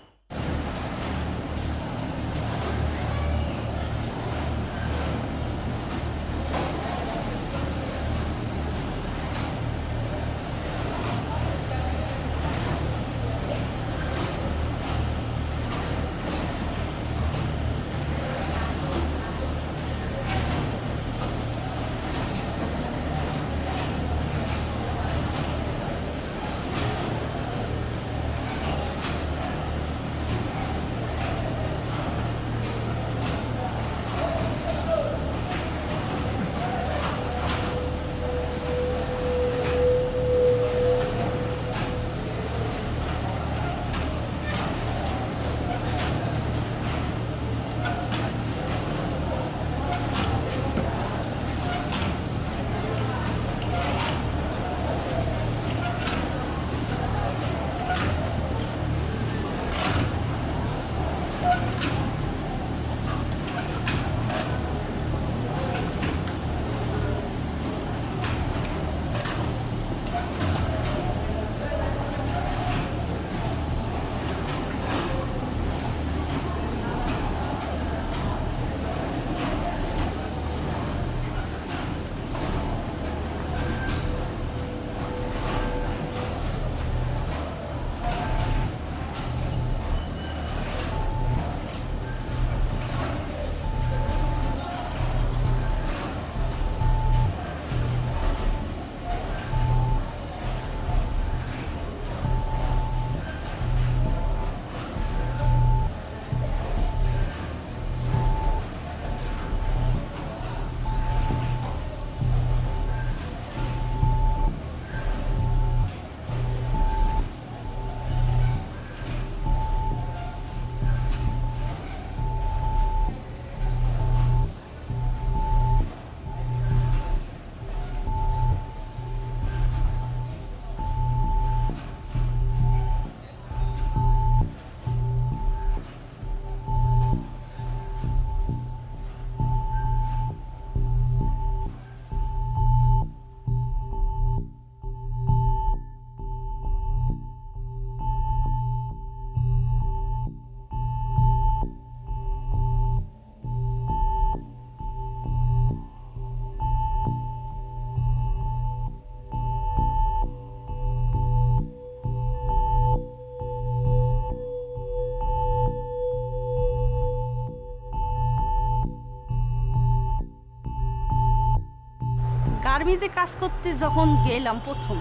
[172.85, 174.97] গার্মেন্টসে কাজ করতে যখন গেলাম প্রথম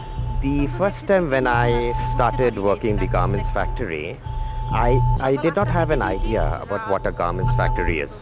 [0.49, 1.69] The first time when I
[2.13, 4.07] started working the garments factory,
[4.89, 4.91] I,
[5.31, 8.15] I did not have an idea about what a garments factory is.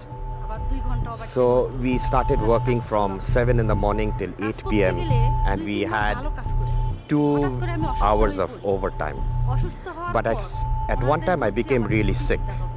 [0.44, 1.44] আবার দুই ঘন্টা overtime So
[1.84, 4.94] we started working from 7 in the morning till কাজ 8 করতে p.m.
[5.00, 8.02] গেলে and দুই we তিন মাস had ভালো কাজ করছি। two হঠাৎ করে আমি অসুস্থ
[8.06, 9.18] hours হয়ে of পড়ি। overtime.
[9.54, 10.44] অসুস্থ হওয়ার But I পর s
[10.92, 12.76] at one ওনাদের time I বলছি became আমাকে really ছুটি sick দিতে হবে।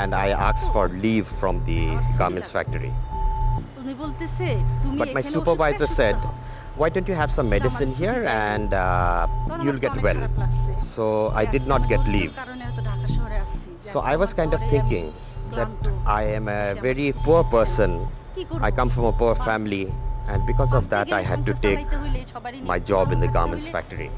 [0.00, 1.80] and I asked for leave from the
[2.20, 2.92] garments factory.
[4.02, 4.46] উনি বলতেছে
[4.82, 7.48] তুমি But my এখানে ওষুধ supervisor খেয়ে said, সুস্থ হও। why don't you have some
[7.56, 10.20] medicine here and uh, তখন আমার you'll কাছে get অনেক well.
[10.20, 12.32] খারাপ লাগছে। So যে I আজকে did not আমার get বন্ধুর leave.
[12.40, 14.72] কারণে হয়তো ঢাকা শহরে আসছি, যে So আজকে I was আমার kind of জ্বরে আমি
[14.72, 15.06] thinking
[15.50, 15.84] that ক্লান্ত।
[16.20, 17.90] I am a সে আমার very কিছু poor করছে না। person.
[18.36, 18.62] কি করবো?
[18.68, 19.84] I come from a poor বা- family
[20.32, 22.78] and because of বাঁচতে that I গেলে had to সংসার take চালাইতে হইলে সবারই my
[22.78, 24.08] নিয়ে job in the খাওয়া garments হইলে factory.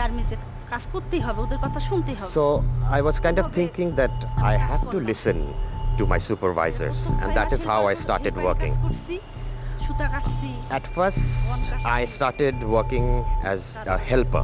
[0.00, 0.36] গার্মেন্টসে
[0.72, 2.44] কাজ করতেই হবে ওদের কথা শুনতেই হবে So
[2.98, 5.08] I was kind of কিভাবে thinking that আমি I কাজ have to করলাম?
[5.10, 5.38] listen
[5.98, 8.74] to my supervisors প্রথম and ছয় that is মাসের how পর I started হেলপারি working.
[10.69, 11.19] At first,
[11.85, 14.43] I started working as a helper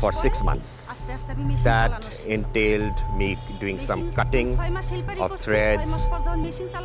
[0.00, 0.88] for six months.
[1.62, 4.58] That entailed me doing some cutting
[5.18, 5.90] of threads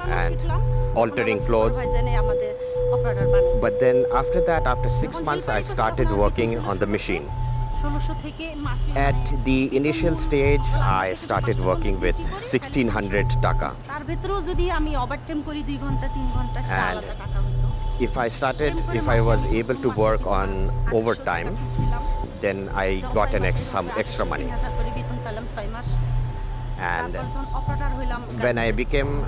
[0.08, 0.38] and
[0.96, 1.78] altering clothes.
[3.62, 7.30] But then after that, after six months, I started working on the machine.
[8.96, 9.16] At
[9.46, 13.74] the initial stage, I started working with 1600 taka.
[16.68, 17.04] And
[18.00, 21.58] if I started, if I was able to work on overtime,
[22.41, 24.50] then I got an ex, some extra money.
[26.80, 27.14] And
[28.39, 29.26] when I became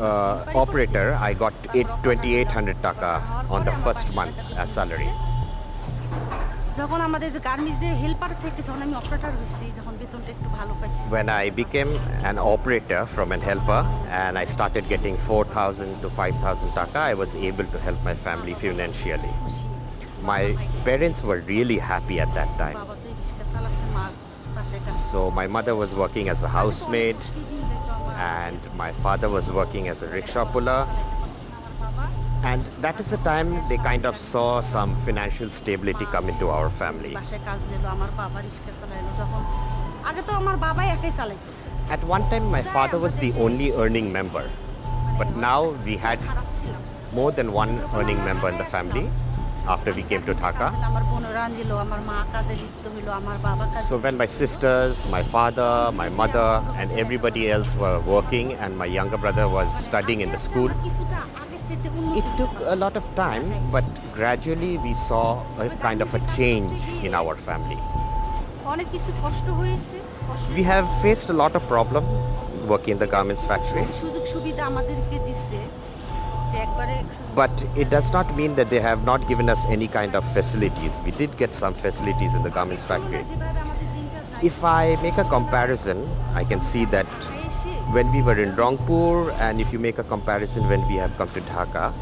[0.00, 5.10] uh, operator, I got 2800 taka on the first month as salary.
[6.79, 10.99] যখন আমাদের যে গার্মেন্টসের হেল্পার থেকে যখন আমি অপারেটর হয়েছি যখন বেতনটা একটু ভালো পাইছি
[11.17, 11.91] When I became
[12.31, 13.81] an operator from an helper
[14.21, 18.53] and I started getting 4000 to 5000 taka, I was able to help my family
[18.63, 19.33] financially.
[20.31, 20.43] My
[20.87, 22.77] parents were really happy at that time.
[22.81, 24.03] বাবা তো রিক্সা চালাচ্ছে মা
[24.55, 27.17] বাসায় কাজ So my mother was working as a housemaid
[28.37, 30.81] and my father was working as a rickshaw puller.
[32.42, 36.70] And that is the time they kind of saw some financial stability come into our
[36.70, 37.16] family.
[41.90, 44.50] At one time, my father was the only earning member.
[45.18, 46.18] But now we had
[47.12, 49.08] more than one earning member in the family
[49.68, 50.72] after we came to Dhaka.
[53.86, 58.86] So when my sisters, my father, my mother and everybody else were working and my
[58.86, 60.70] younger brother was studying in the school,
[61.72, 66.82] it took a lot of time, but gradually we saw a kind of a change
[67.02, 67.78] in our family.
[70.54, 72.04] We have faced a lot of problem
[72.68, 73.86] working in the garments factory.
[77.34, 80.92] But it does not mean that they have not given us any kind of facilities.
[81.04, 83.24] We did get some facilities in the garments factory.
[84.42, 87.06] If I make a comparison, I can see that
[87.92, 91.28] when we were in Rangpur and if you make a comparison when we have come
[91.28, 91.92] to Dhaka,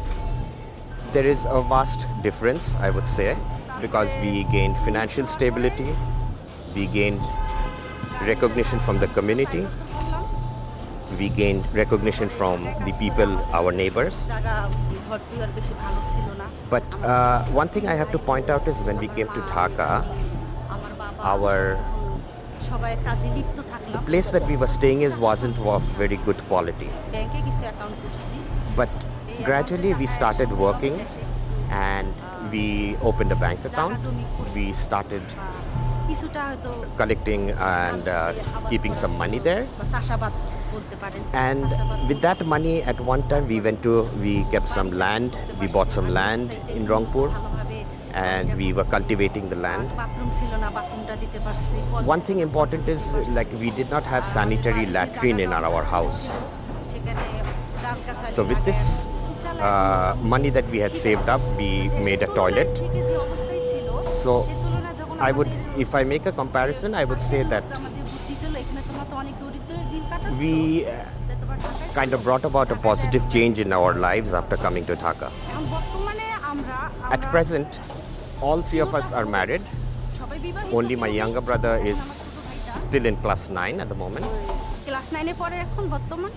[1.11, 3.37] there is a vast difference, I would say,
[3.81, 5.93] because we gained financial stability,
[6.73, 7.19] we gained
[8.21, 9.67] recognition from the community,
[11.19, 14.15] we gained recognition from the people, our neighbors.
[16.69, 20.07] But uh, one thing I have to point out is when we came to Dhaka,
[21.19, 21.75] our
[23.91, 26.89] the place that we were staying is wasn't of very good quality.
[28.75, 28.89] But
[29.43, 30.99] gradually we started working
[31.69, 32.13] and
[32.51, 33.99] we opened a bank account.
[34.53, 35.21] We started
[36.97, 38.33] collecting and uh,
[38.69, 39.67] keeping some money there.
[41.33, 41.63] And
[42.07, 45.91] with that money, at one time we went to, we kept some land, we bought
[45.91, 47.29] some land in Rangpur
[48.13, 49.89] and we were cultivating the land.
[52.05, 56.31] One thing important is like we did not have sanitary latrine in our house.
[58.25, 59.05] So with this
[59.59, 62.77] uh, money that we had saved up, we made a toilet.
[64.05, 64.47] So
[65.19, 67.63] I would, if I make a comparison, I would say that
[70.39, 71.05] we uh,
[71.93, 75.31] kind of brought about a positive change in our lives after coming to Dhaka.
[77.11, 77.79] At present,
[78.46, 79.62] all three of us are married.
[80.20, 83.42] সবাই বিবাহিত Only my কেউ younger নেই। brother is আমার ছোট ভাইটা still in class
[83.60, 84.24] 9 at the moment.
[84.86, 86.32] Class নাইনে পড়ে এখন বর্তমান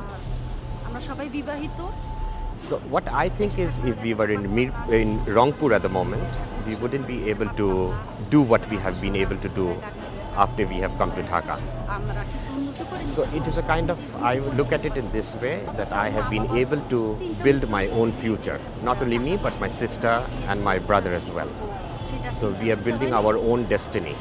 [0.00, 0.18] আর
[0.86, 1.80] আমরা সবাই বিবাহিত
[2.68, 6.26] So what I think is if we were in, Mir- in Rangpur at the moment,
[6.66, 7.68] we wouldn't be able to
[8.34, 9.66] do what we have been able to do
[10.36, 11.56] after we have come to Dhaka.
[11.96, 12.41] আমরা কিছু উন্নতি করি
[13.03, 16.09] So it is a kind of, I look at it in this way, that I
[16.09, 18.59] have been able to build my own future.
[18.81, 21.49] Not only me, but my sister and my brother as well.
[22.31, 24.15] So we are building our own destiny.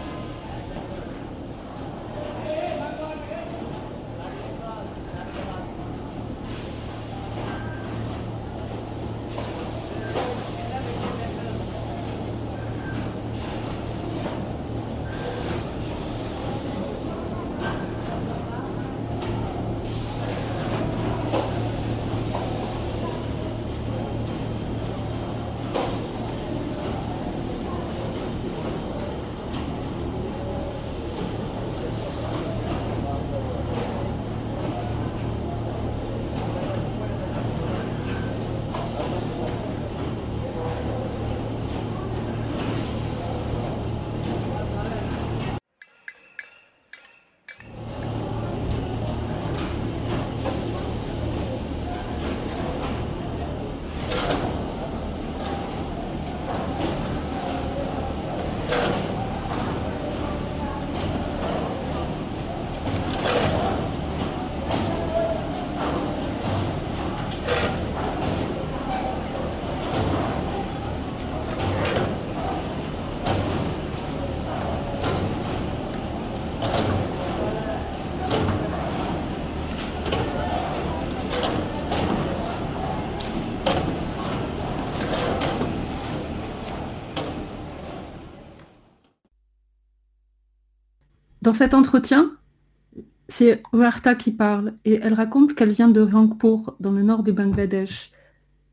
[91.52, 92.32] Dans cet entretien,
[93.28, 97.32] c'est Uarta qui parle et elle raconte qu'elle vient de Rangpur, dans le nord du
[97.32, 98.10] Bangladesh,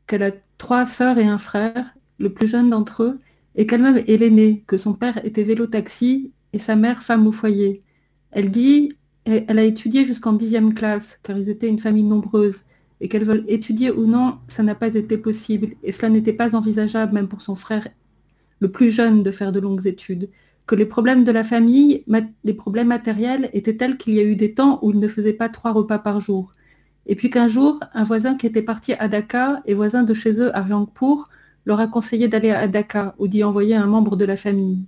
[0.06, 3.20] qu'elle a trois sœurs et un frère, le plus jeune d'entre eux,
[3.54, 7.82] et qu'elle-même est l'aînée, que son père était vélo-taxi et sa mère femme au foyer.
[8.30, 8.94] Elle dit,
[9.26, 12.64] elle a étudié jusqu'en dixième classe, car ils étaient une famille nombreuse,
[13.02, 16.56] et qu'elle veut étudier ou non, ça n'a pas été possible, et cela n'était pas
[16.56, 17.88] envisageable même pour son frère
[18.58, 20.30] le plus jeune de faire de longues études,
[20.70, 22.04] que les problèmes de la famille,
[22.44, 25.32] les problèmes matériels étaient tels qu'il y a eu des temps où il ne faisait
[25.32, 26.54] pas trois repas par jour.
[27.06, 30.40] Et puis qu'un jour, un voisin qui était parti à Dhaka et voisin de chez
[30.40, 31.28] eux à Rangpur
[31.66, 34.84] leur a conseillé d'aller à Dhaka ou d'y envoyer un membre de la famille.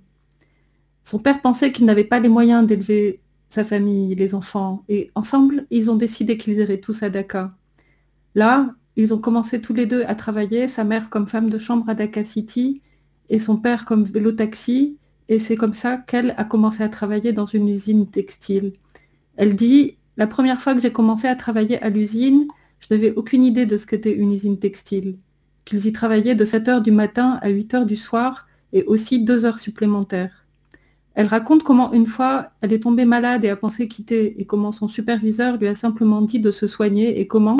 [1.03, 3.19] Son père pensait qu'il n'avait pas les moyens d'élever
[3.49, 7.53] sa famille, les enfants, et ensemble, ils ont décidé qu'ils iraient tous à Dhaka.
[8.35, 11.89] Là, ils ont commencé tous les deux à travailler, sa mère comme femme de chambre
[11.89, 12.81] à Dhaka City
[13.27, 14.97] et son père comme vélo-taxi,
[15.29, 18.73] et c'est comme ça qu'elle a commencé à travailler dans une usine textile.
[19.35, 22.47] Elle dit, la première fois que j'ai commencé à travailler à l'usine,
[22.79, 25.17] je n'avais aucune idée de ce qu'était une usine textile,
[25.65, 29.23] qu'ils y travaillaient de 7 heures du matin à 8 heures du soir et aussi
[29.23, 30.45] deux heures supplémentaires.
[31.15, 34.71] Elle raconte comment une fois, elle est tombée malade et a pensé quitter et comment
[34.71, 37.57] son superviseur lui a simplement dit de se soigner et comment,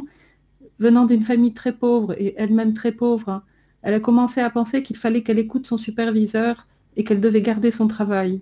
[0.80, 3.44] venant d'une famille très pauvre et elle-même très pauvre,
[3.84, 7.72] elle a commencé à penser qu'il fallait qu'elle écoute son superviseur et qu'elle devait garder
[7.72, 8.42] son travail.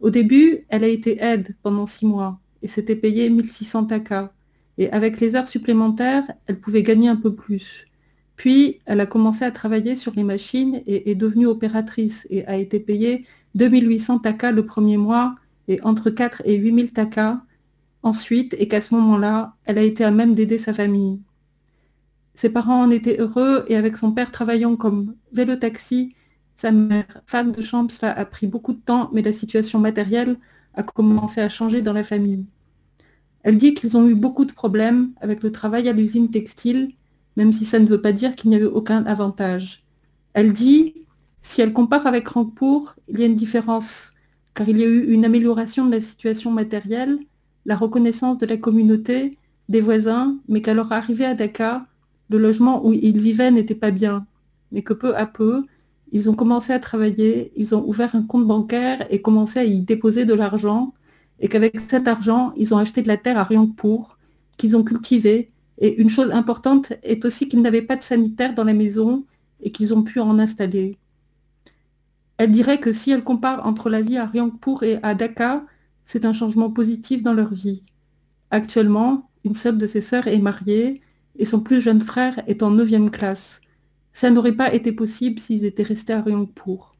[0.00, 4.32] Au début, elle a été aide pendant six mois et s'était payée 1600 taka.
[4.78, 7.86] Et avec les heures supplémentaires, elle pouvait gagner un peu plus.
[8.36, 12.56] Puis, elle a commencé à travailler sur les machines et est devenue opératrice et a
[12.56, 15.36] été payée 2800 taka le premier mois
[15.68, 17.42] et entre 4 et 8000 taka
[18.02, 21.20] ensuite et qu'à ce moment-là, elle a été à même d'aider sa famille.
[22.34, 26.14] Ses parents en étaient heureux et avec son père travaillant comme vélo-taxi,
[26.56, 30.38] sa mère, femme de chambre, cela a pris beaucoup de temps, mais la situation matérielle
[30.74, 32.46] a commencé à changer dans la famille.
[33.42, 36.92] Elle dit qu'ils ont eu beaucoup de problèmes avec le travail à l'usine textile,
[37.36, 39.84] même si ça ne veut pas dire qu'il n'y avait aucun avantage.
[40.32, 40.94] Elle dit,
[41.42, 44.14] si elle compare avec Rangpur, il y a une différence,
[44.54, 47.18] car il y a eu une amélioration de la situation matérielle,
[47.66, 49.38] la reconnaissance de la communauté,
[49.68, 51.82] des voisins, mais qu'à leur arrivée à Dakar,
[52.30, 54.26] le logement où ils vivaient n'était pas bien,
[54.72, 55.64] mais que peu à peu,
[56.14, 59.80] ils ont commencé à travailler, ils ont ouvert un compte bancaire et commencé à y
[59.80, 60.94] déposer de l'argent,
[61.40, 64.16] et qu'avec cet argent, ils ont acheté de la terre à Riangpur,
[64.56, 65.50] qu'ils ont cultivé.
[65.78, 69.24] Et une chose importante est aussi qu'ils n'avaient pas de sanitaire dans la maison
[69.60, 70.98] et qu'ils ont pu en installer.
[72.38, 75.64] Elle dirait que si elle compare entre la vie à Riangpur et à Dhaka,
[76.04, 77.82] c'est un changement positif dans leur vie.
[78.52, 81.00] Actuellement, une seule de ses sœurs est mariée
[81.34, 83.60] et son plus jeune frère est en 9e classe.
[84.14, 86.94] Ça n'aurait pas été possible s'ils étaient restés à Ryangpur.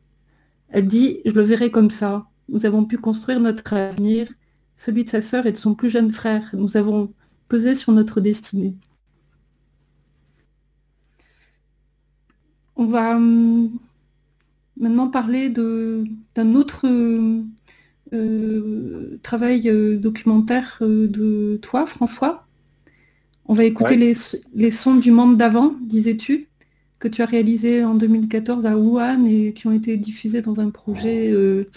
[0.69, 2.27] Elle dit, je le verrai comme ça.
[2.49, 4.29] Nous avons pu construire notre avenir,
[4.77, 6.51] celui de sa sœur et de son plus jeune frère.
[6.55, 7.15] Nous avons
[7.49, 8.75] pesé sur notre destinée.
[12.77, 13.79] On va hum,
[14.77, 16.85] maintenant parler d'un autre
[18.13, 22.47] euh, travail euh, documentaire euh, de toi, François.
[23.47, 24.15] On va écouter les,
[24.55, 26.49] les, sons du monde d'avant, disais-tu
[27.05, 30.71] que tu as réalisé en 2014 à Wuhan et qui ont été diffusés dans un
[30.71, 31.69] projet euh,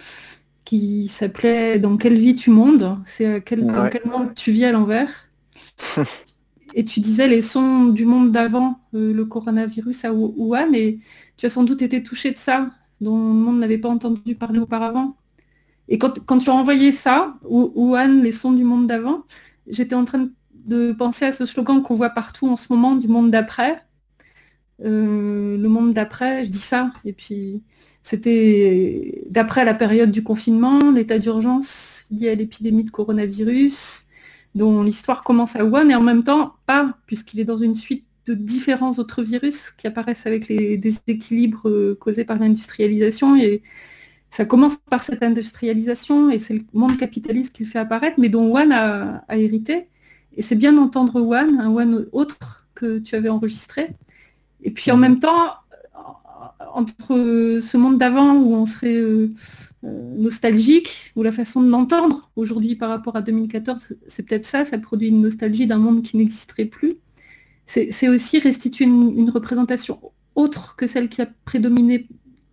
[0.64, 2.98] qui s'appelait Dans quelle vie tu mondes?
[3.04, 5.28] C'est quel, dans quel monde tu vis à l'envers.
[6.74, 11.00] Et tu disais les sons du monde d'avant, euh, le coronavirus à Wuhan, et
[11.36, 12.70] tu as sans doute été touché de ça,
[13.02, 15.16] dont le monde n'avait pas entendu parler auparavant.
[15.88, 19.24] Et quand, quand tu as envoyé ça, Wuhan, les sons du monde d'avant,
[19.66, 23.08] j'étais en train de penser à ce slogan qu'on voit partout en ce moment du
[23.08, 23.87] monde d'après,
[24.84, 27.64] euh, le monde d'après, je dis ça, et puis
[28.04, 34.06] c'était d'après la période du confinement, l'état d'urgence lié à l'épidémie de coronavirus,
[34.56, 38.06] dont l'histoire commence à Wuhan, et en même temps pas, puisqu'il est dans une suite
[38.28, 43.38] de différents autres virus qui apparaissent avec les déséquilibres euh, causés par l'industrialisation.
[43.38, 43.64] Et
[44.30, 48.30] ça commence par cette industrialisation, et c'est le monde capitaliste qui le fait apparaître, mais
[48.30, 49.88] dont Wuhan a, hérité.
[50.36, 53.96] Et c'est bien d'entendre Wuhan, un Wuhan autre que tu avais enregistré,
[54.68, 55.02] et puis en mhm.
[55.02, 55.54] même temps,
[56.74, 59.34] entre ce monde d'avant où on serait euh,
[59.86, 64.66] euh, nostalgique, ou la façon de l'entendre aujourd'hui par rapport à 2014, c'est peut-être ça,
[64.66, 66.98] ça produit une nostalgie d'un monde qui n'existerait plus.
[67.66, 70.00] C'est aussi restituer une, représentation
[70.36, 72.08] autre que celle qui a prédominé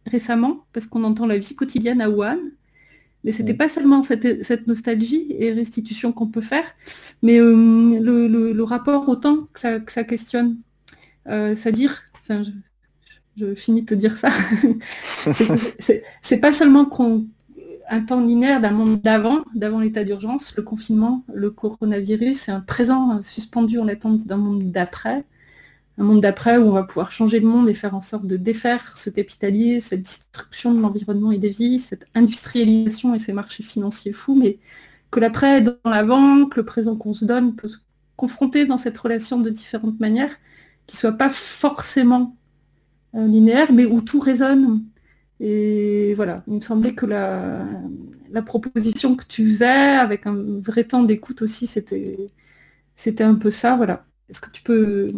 [0.06, 2.38] récemment, parce qu'on entend la vie quotidienne à Wuhan.
[3.22, 6.66] Mais ce n'était pas seulement cette, nostalgie et restitution qu'on peut faire,
[7.22, 10.58] mais euh, le, rapport au temps que ça questionne.
[11.28, 12.42] Euh, c'est-à-dire, enfin,
[13.36, 14.30] je, finis de te dire ça,
[16.22, 17.26] c'est pas seulement qu'on
[17.88, 22.60] un temps linéaire d'un monde d'avant, d'avant l'état d'urgence, le confinement, le coronavirus, et un
[22.60, 25.24] présent suspendu en attente d'un monde d'après.
[25.98, 28.36] Un monde d'après où on va pouvoir changer le monde et faire en sorte de
[28.36, 33.62] défaire ce capitalisme, cette destruction de l'environnement et des vies, cette industrialisation et ces marchés
[33.62, 34.58] financiers fous, mais
[35.10, 37.78] que l'après dans l'avant, que le présent qu'on se donne peut se
[38.16, 40.36] confronter dans cette relation de différentes manières,
[40.86, 42.36] qui soit pas forcément
[43.14, 44.84] euh, linéaire, mais où tout résonne
[45.40, 47.66] et voilà, il me semblait que la,
[48.30, 52.30] la proposition que tu faisais, avec un vrai temps d'écoute aussi, c'était,
[52.94, 53.76] c'était un peu ça.
[53.76, 54.04] Voilà.
[54.28, 55.12] Est-ce que tu peux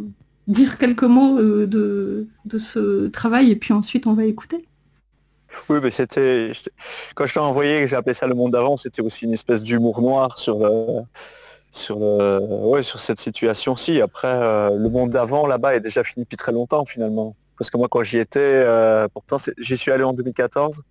[0.46, 4.66] dire quelques mots euh, de, ce travail et puis ensuite on va écouter?
[5.68, 6.52] Oui, mais c'était
[7.14, 10.02] quand je t'ai envoyé, j'ai appelé ça le monde d'avant, c'était aussi une espèce d'humour
[10.02, 11.02] noir sur le,
[11.76, 14.00] sur le, ouais, sur cette situation-ci.
[14.00, 17.34] Après, euh, le monde d'avant là-bas est déjà fini depuis très longtemps finalement.
[17.58, 20.82] Parce que moi, quand j'y étais, euh, pourtant, j'y suis allé en 2014.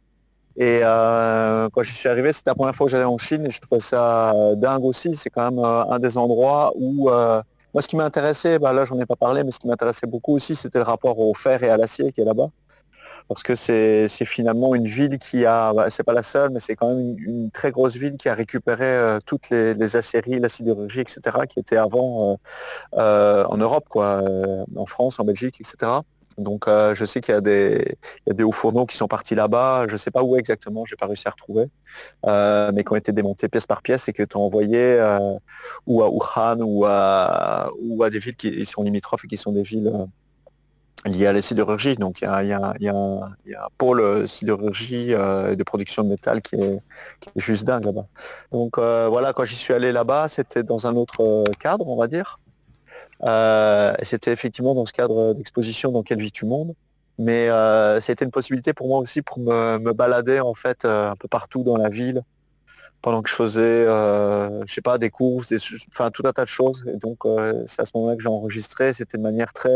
[0.57, 3.51] Et euh, quand j'y suis arrivé, c'était la première fois que j'allais en Chine et
[3.51, 5.13] je trouvais ça euh, dingue aussi.
[5.15, 9.05] C'est quand même un des endroits où, moi, ce qui m'intéressait, bah, là, j'en ai
[9.05, 11.77] pas parlé, mais ce qui m'intéressait beaucoup aussi, c'était le rapport au fer et à
[11.77, 12.47] l'acier qui est là-bas.
[13.27, 16.75] Parce que c'est finalement une ville qui a, bah, c'est pas la seule, mais c'est
[16.75, 19.87] quand même une, très grosse ville qui a récupéré toutes les, les,
[20.39, 22.39] la sidérurgie, etc., qui étaient avant
[22.93, 24.21] en Europe, quoi,
[24.75, 26.01] en France, en Belgique, etc.
[26.37, 27.95] Donc euh, je sais qu'il y a des,
[28.43, 29.85] hauts fourneaux qui sont partis là-bas.
[29.87, 31.67] Je ne sais pas où exactement, j'ai pas réussi à retrouver,
[32.25, 35.37] euh, mais qui ont été démontés pièce par pièce et que tu as envoyé euh,
[35.85, 39.53] ou à Wuhan ou à, ou à des villes qui sont limitrophes et qui sont
[39.53, 39.91] des villes
[41.05, 41.95] à la sidérurgie.
[41.95, 46.79] Donc il y a, un pôle sidérurgie et de production de métal qui est,
[47.35, 48.07] juste dingue là-bas.
[48.51, 52.39] Donc voilà, quand j'y suis allé là-bas, c'était dans un autre cadre, on va dire.
[53.23, 56.73] Euh, c'était effectivement dans ce cadre d'exposition dans quelle vie tu monde.
[57.17, 61.15] Mais euh, c'était une possibilité pour moi aussi pour me, balader en fait euh, un
[61.15, 62.23] peu partout dans la ville
[63.01, 65.53] pendant que je faisais, je sais pas, des courses,
[65.93, 66.83] enfin tout un tas de choses.
[66.91, 67.19] Et donc
[67.67, 68.93] c'est à ce moment-là que j'ai enregistré.
[68.93, 69.69] C'était de manière très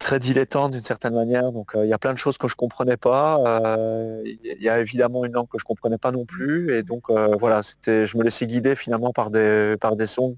[0.00, 1.52] très dilettante d'une certaine manière.
[1.52, 3.38] Donc il y a plein de choses que je comprenais pas.
[4.24, 6.74] Il y a évidemment une langue que je comprenais pas non plus.
[6.74, 10.34] Et donc voilà, c'était, je me laissais guider finalement par des par des sons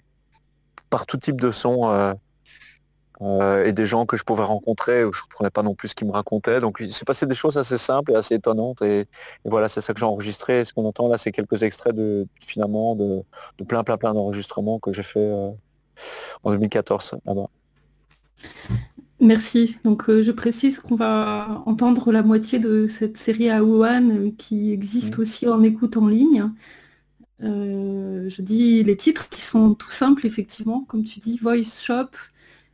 [0.92, 2.12] par tout type de son euh,
[3.22, 5.94] euh, et des gens que je pouvais rencontrer où je comprenais pas non plus ce
[5.94, 6.60] qu'ils me racontaient.
[6.60, 8.82] Donc il s'est passé des choses assez simples et assez étonnantes.
[8.82, 9.06] Et,
[9.44, 10.64] voilà, c'est ça que j'ai enregistré.
[10.66, 13.24] Ce qu'on entend là, c'est quelques extraits de finalement de,
[13.66, 15.50] plein plein plein d'enregistrements que j'ai fait euh,
[16.44, 17.48] en 2014 là-bas.
[19.22, 19.78] Merci.
[19.84, 25.16] Donc je précise qu'on va entendre la moitié de cette série à Wuhan qui existe
[25.16, 25.20] mmh.
[25.20, 26.50] aussi en écoute en ligne.
[27.42, 32.10] Euh, je dis les titres qui sont tout simples, effectivement, comme tu dis, Voice Shop,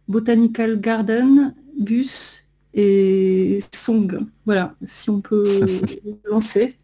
[0.09, 2.44] Botanical Garden, Bus
[2.74, 4.26] et Song.
[4.44, 5.66] Voilà, si on peut
[6.24, 6.76] lancer.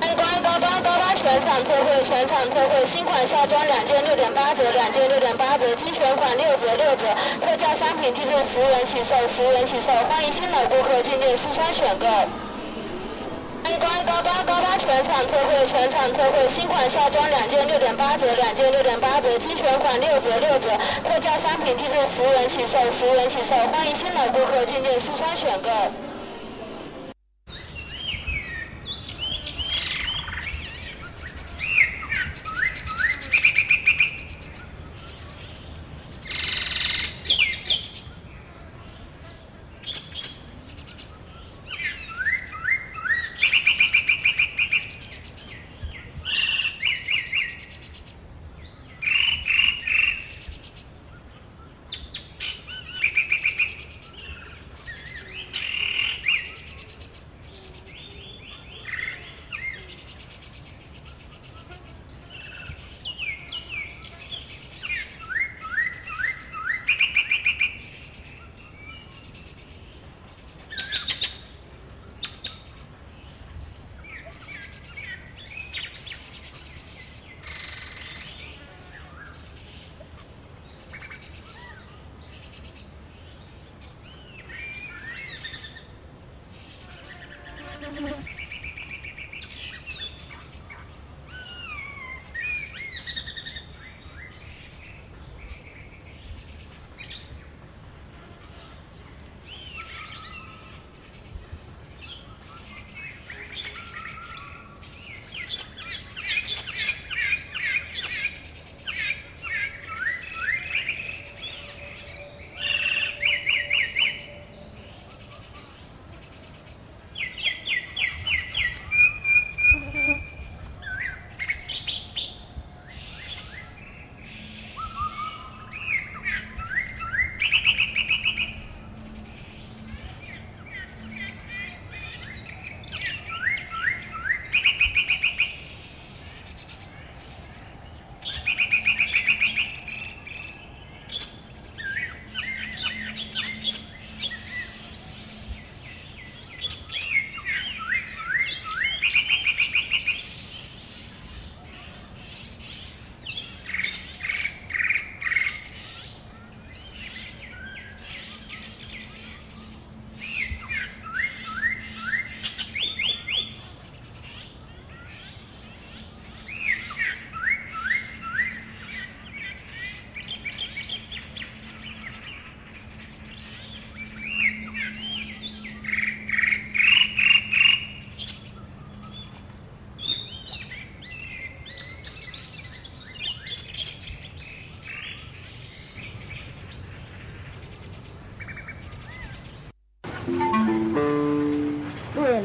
[0.00, 7.06] 参观高端高端全场特惠，全场特惠，新款夏装两件六点八折，两件六点八折，精选款六折六折，
[7.40, 12.06] 特价商品低至十元起售，十元起售，欢迎新老顾客进店试穿选购。
[13.64, 20.68] 参观高端高端全场特惠，全场特惠，新款夏装两件六点八折，两件六点八折，精选款六折六折，
[21.08, 25.70] 特价商品低至十元起售，十元起售，欢迎新老顾客进店试穿选购。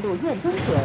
[0.02, 0.76] 路院东嘴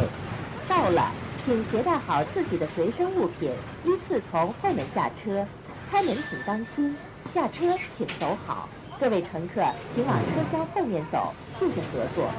[0.67, 1.11] 到了，
[1.43, 3.51] 请携带好自己的随身物品，
[3.83, 5.45] 依次从后门下车。
[5.89, 6.95] 开门请当心，
[7.33, 8.69] 下车请走好。
[8.99, 9.61] 各位乘客，
[9.95, 12.29] 请往车厢后面走，谢谢合作。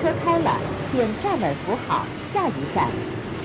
[0.00, 0.60] 车开了，
[0.92, 2.06] 请站稳扶好。
[2.32, 2.88] 下一站，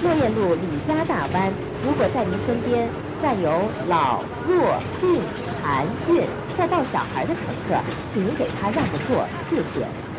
[0.03, 1.53] 落雁路李家大湾。
[1.85, 2.89] 如果在您身边
[3.21, 5.21] 站有老、弱、病、
[5.61, 6.23] 残、孕
[6.57, 7.79] 或抱小孩的乘客，
[8.13, 10.10] 请您给他让个座，谢谢。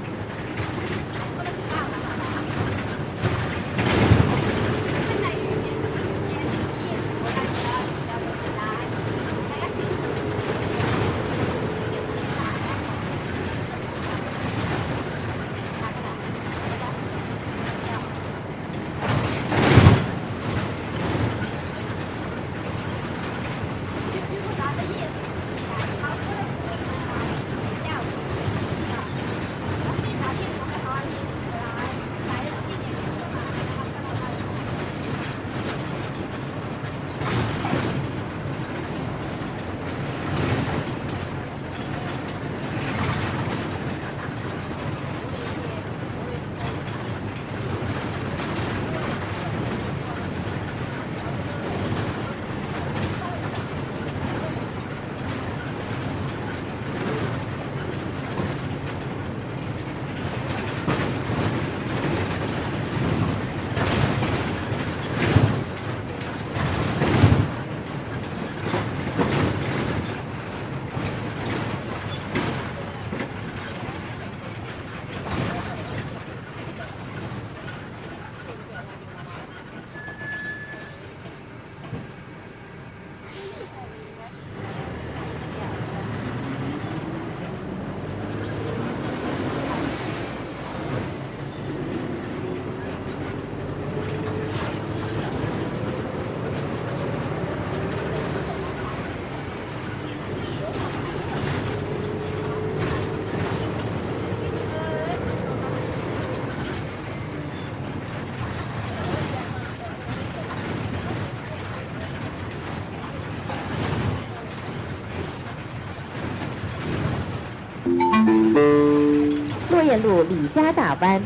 [120.03, 121.23] 路李家大湾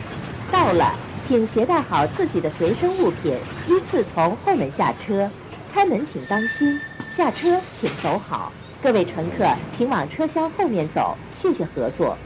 [0.52, 0.94] 到了，
[1.26, 5.28] 请携带好自己的随身物品，依次从后门下车。
[5.72, 6.78] 开门请当心，
[7.16, 8.52] 下车请走好。
[8.82, 9.46] 各位乘客，
[9.76, 12.16] 请往车厢后面走，谢谢合作。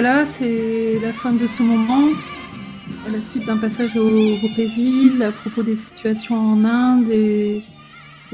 [0.00, 2.10] Voilà, c'est la fin de ce moment.
[3.04, 7.64] À la suite d'un passage au, Brésil, à propos des situations en Inde et,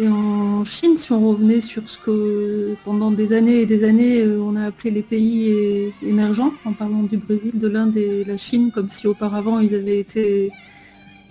[0.06, 4.42] en Chine, si on revenait sur ce que pendant des années et des années euh,
[4.42, 8.70] on a appelé les pays émergents, en parlant du Brésil, de l'Inde et la Chine,
[8.70, 10.52] comme si auparavant ils avaient été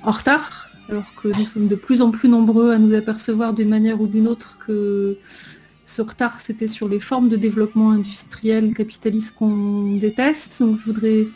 [0.02, 3.70] en retard, alors que nous sommes de plus en plus nombreux à nous apercevoir d'une
[3.70, 5.16] manière ou d'une autre que
[5.94, 10.60] ce retard, c'était sur les formes de développement industriel capitaliste qu'on déteste.
[10.60, 11.28] Donc je voudrais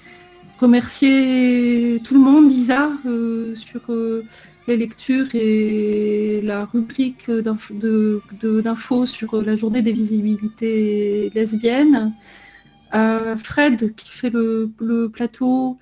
[0.58, 4.24] remercier tout le monde, Isa, euh, sur euh,
[4.68, 12.14] les lectures et la rubrique d'infos sur la journée des visibilités lesbiennes.
[13.38, 15.78] Fred qui fait le, plateau,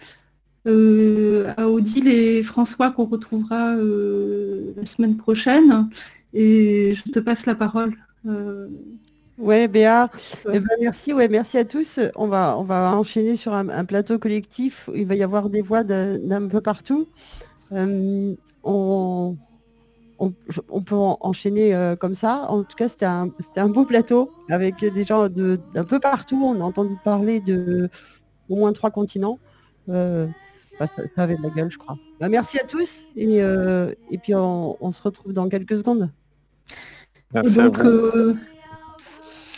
[0.67, 5.87] euh, à Odile et François qu'on retrouvera la semaine prochaine.
[6.33, 7.95] Et je te passe la parole.
[8.25, 8.67] Euh,
[9.37, 10.09] ouais, Béa,
[10.51, 11.99] eh ben, merci, merci à tous.
[12.15, 14.89] On va, on va enchaîner sur un, plateau collectif.
[14.93, 17.07] Il va y avoir des voix d'un peu partout.
[17.71, 19.37] Euh, on,
[20.19, 22.45] on, peut enchaîner euh, comme ça.
[22.49, 26.41] En tout cas, c'était un, un, beau plateau avec des gens d'un peu partout.
[26.43, 27.89] On a entendu parler de
[28.49, 29.39] au moins trois continents.
[29.87, 31.97] ça, avait de la gueule, je crois.
[32.19, 33.41] Bah, merci à tous et,
[34.21, 36.09] puis on se retrouve dans quelques secondes
[37.33, 38.35] donc, euh,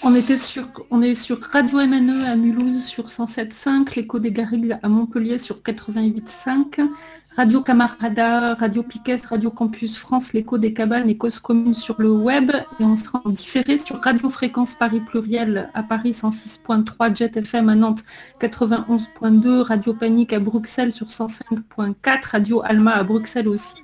[0.03, 4.77] on, était sur, on est sur Radio MNE à Mulhouse sur 107.5, l'écho des Garrigues
[4.81, 6.87] à Montpellier sur 88.5,
[7.35, 12.11] Radio Camarada, Radio Piquet, Radio Campus France, l'écho des cabanes et causes communes sur le
[12.11, 12.51] web.
[12.79, 17.69] Et on sera en différé sur Radio Fréquence Paris Pluriel à Paris 106.3, Jet FM
[17.69, 18.03] à Nantes
[18.41, 23.75] 91.2, Radio Panique à Bruxelles sur 105.4, Radio Alma à Bruxelles aussi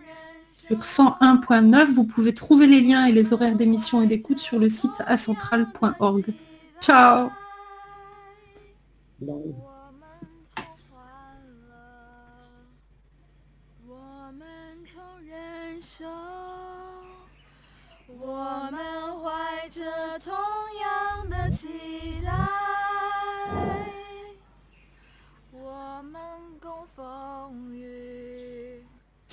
[0.82, 1.86] sur 101.9.
[1.93, 6.26] Vous pouvez trouver les liens et les horaires d'émission et d'écoute sur le site acentral.org.
[6.82, 7.30] Ciao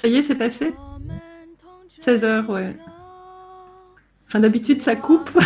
[0.01, 0.73] Ça y est, c'est passé?
[2.01, 2.77] 16 heures, ouais.
[4.27, 5.31] Enfin, d'habitude, ça coupe.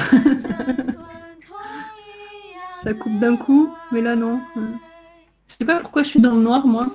[2.85, 4.41] ça coupe d'un coup, mais là, non.
[4.55, 6.87] Je sais pas pourquoi je suis dans le noir, moi.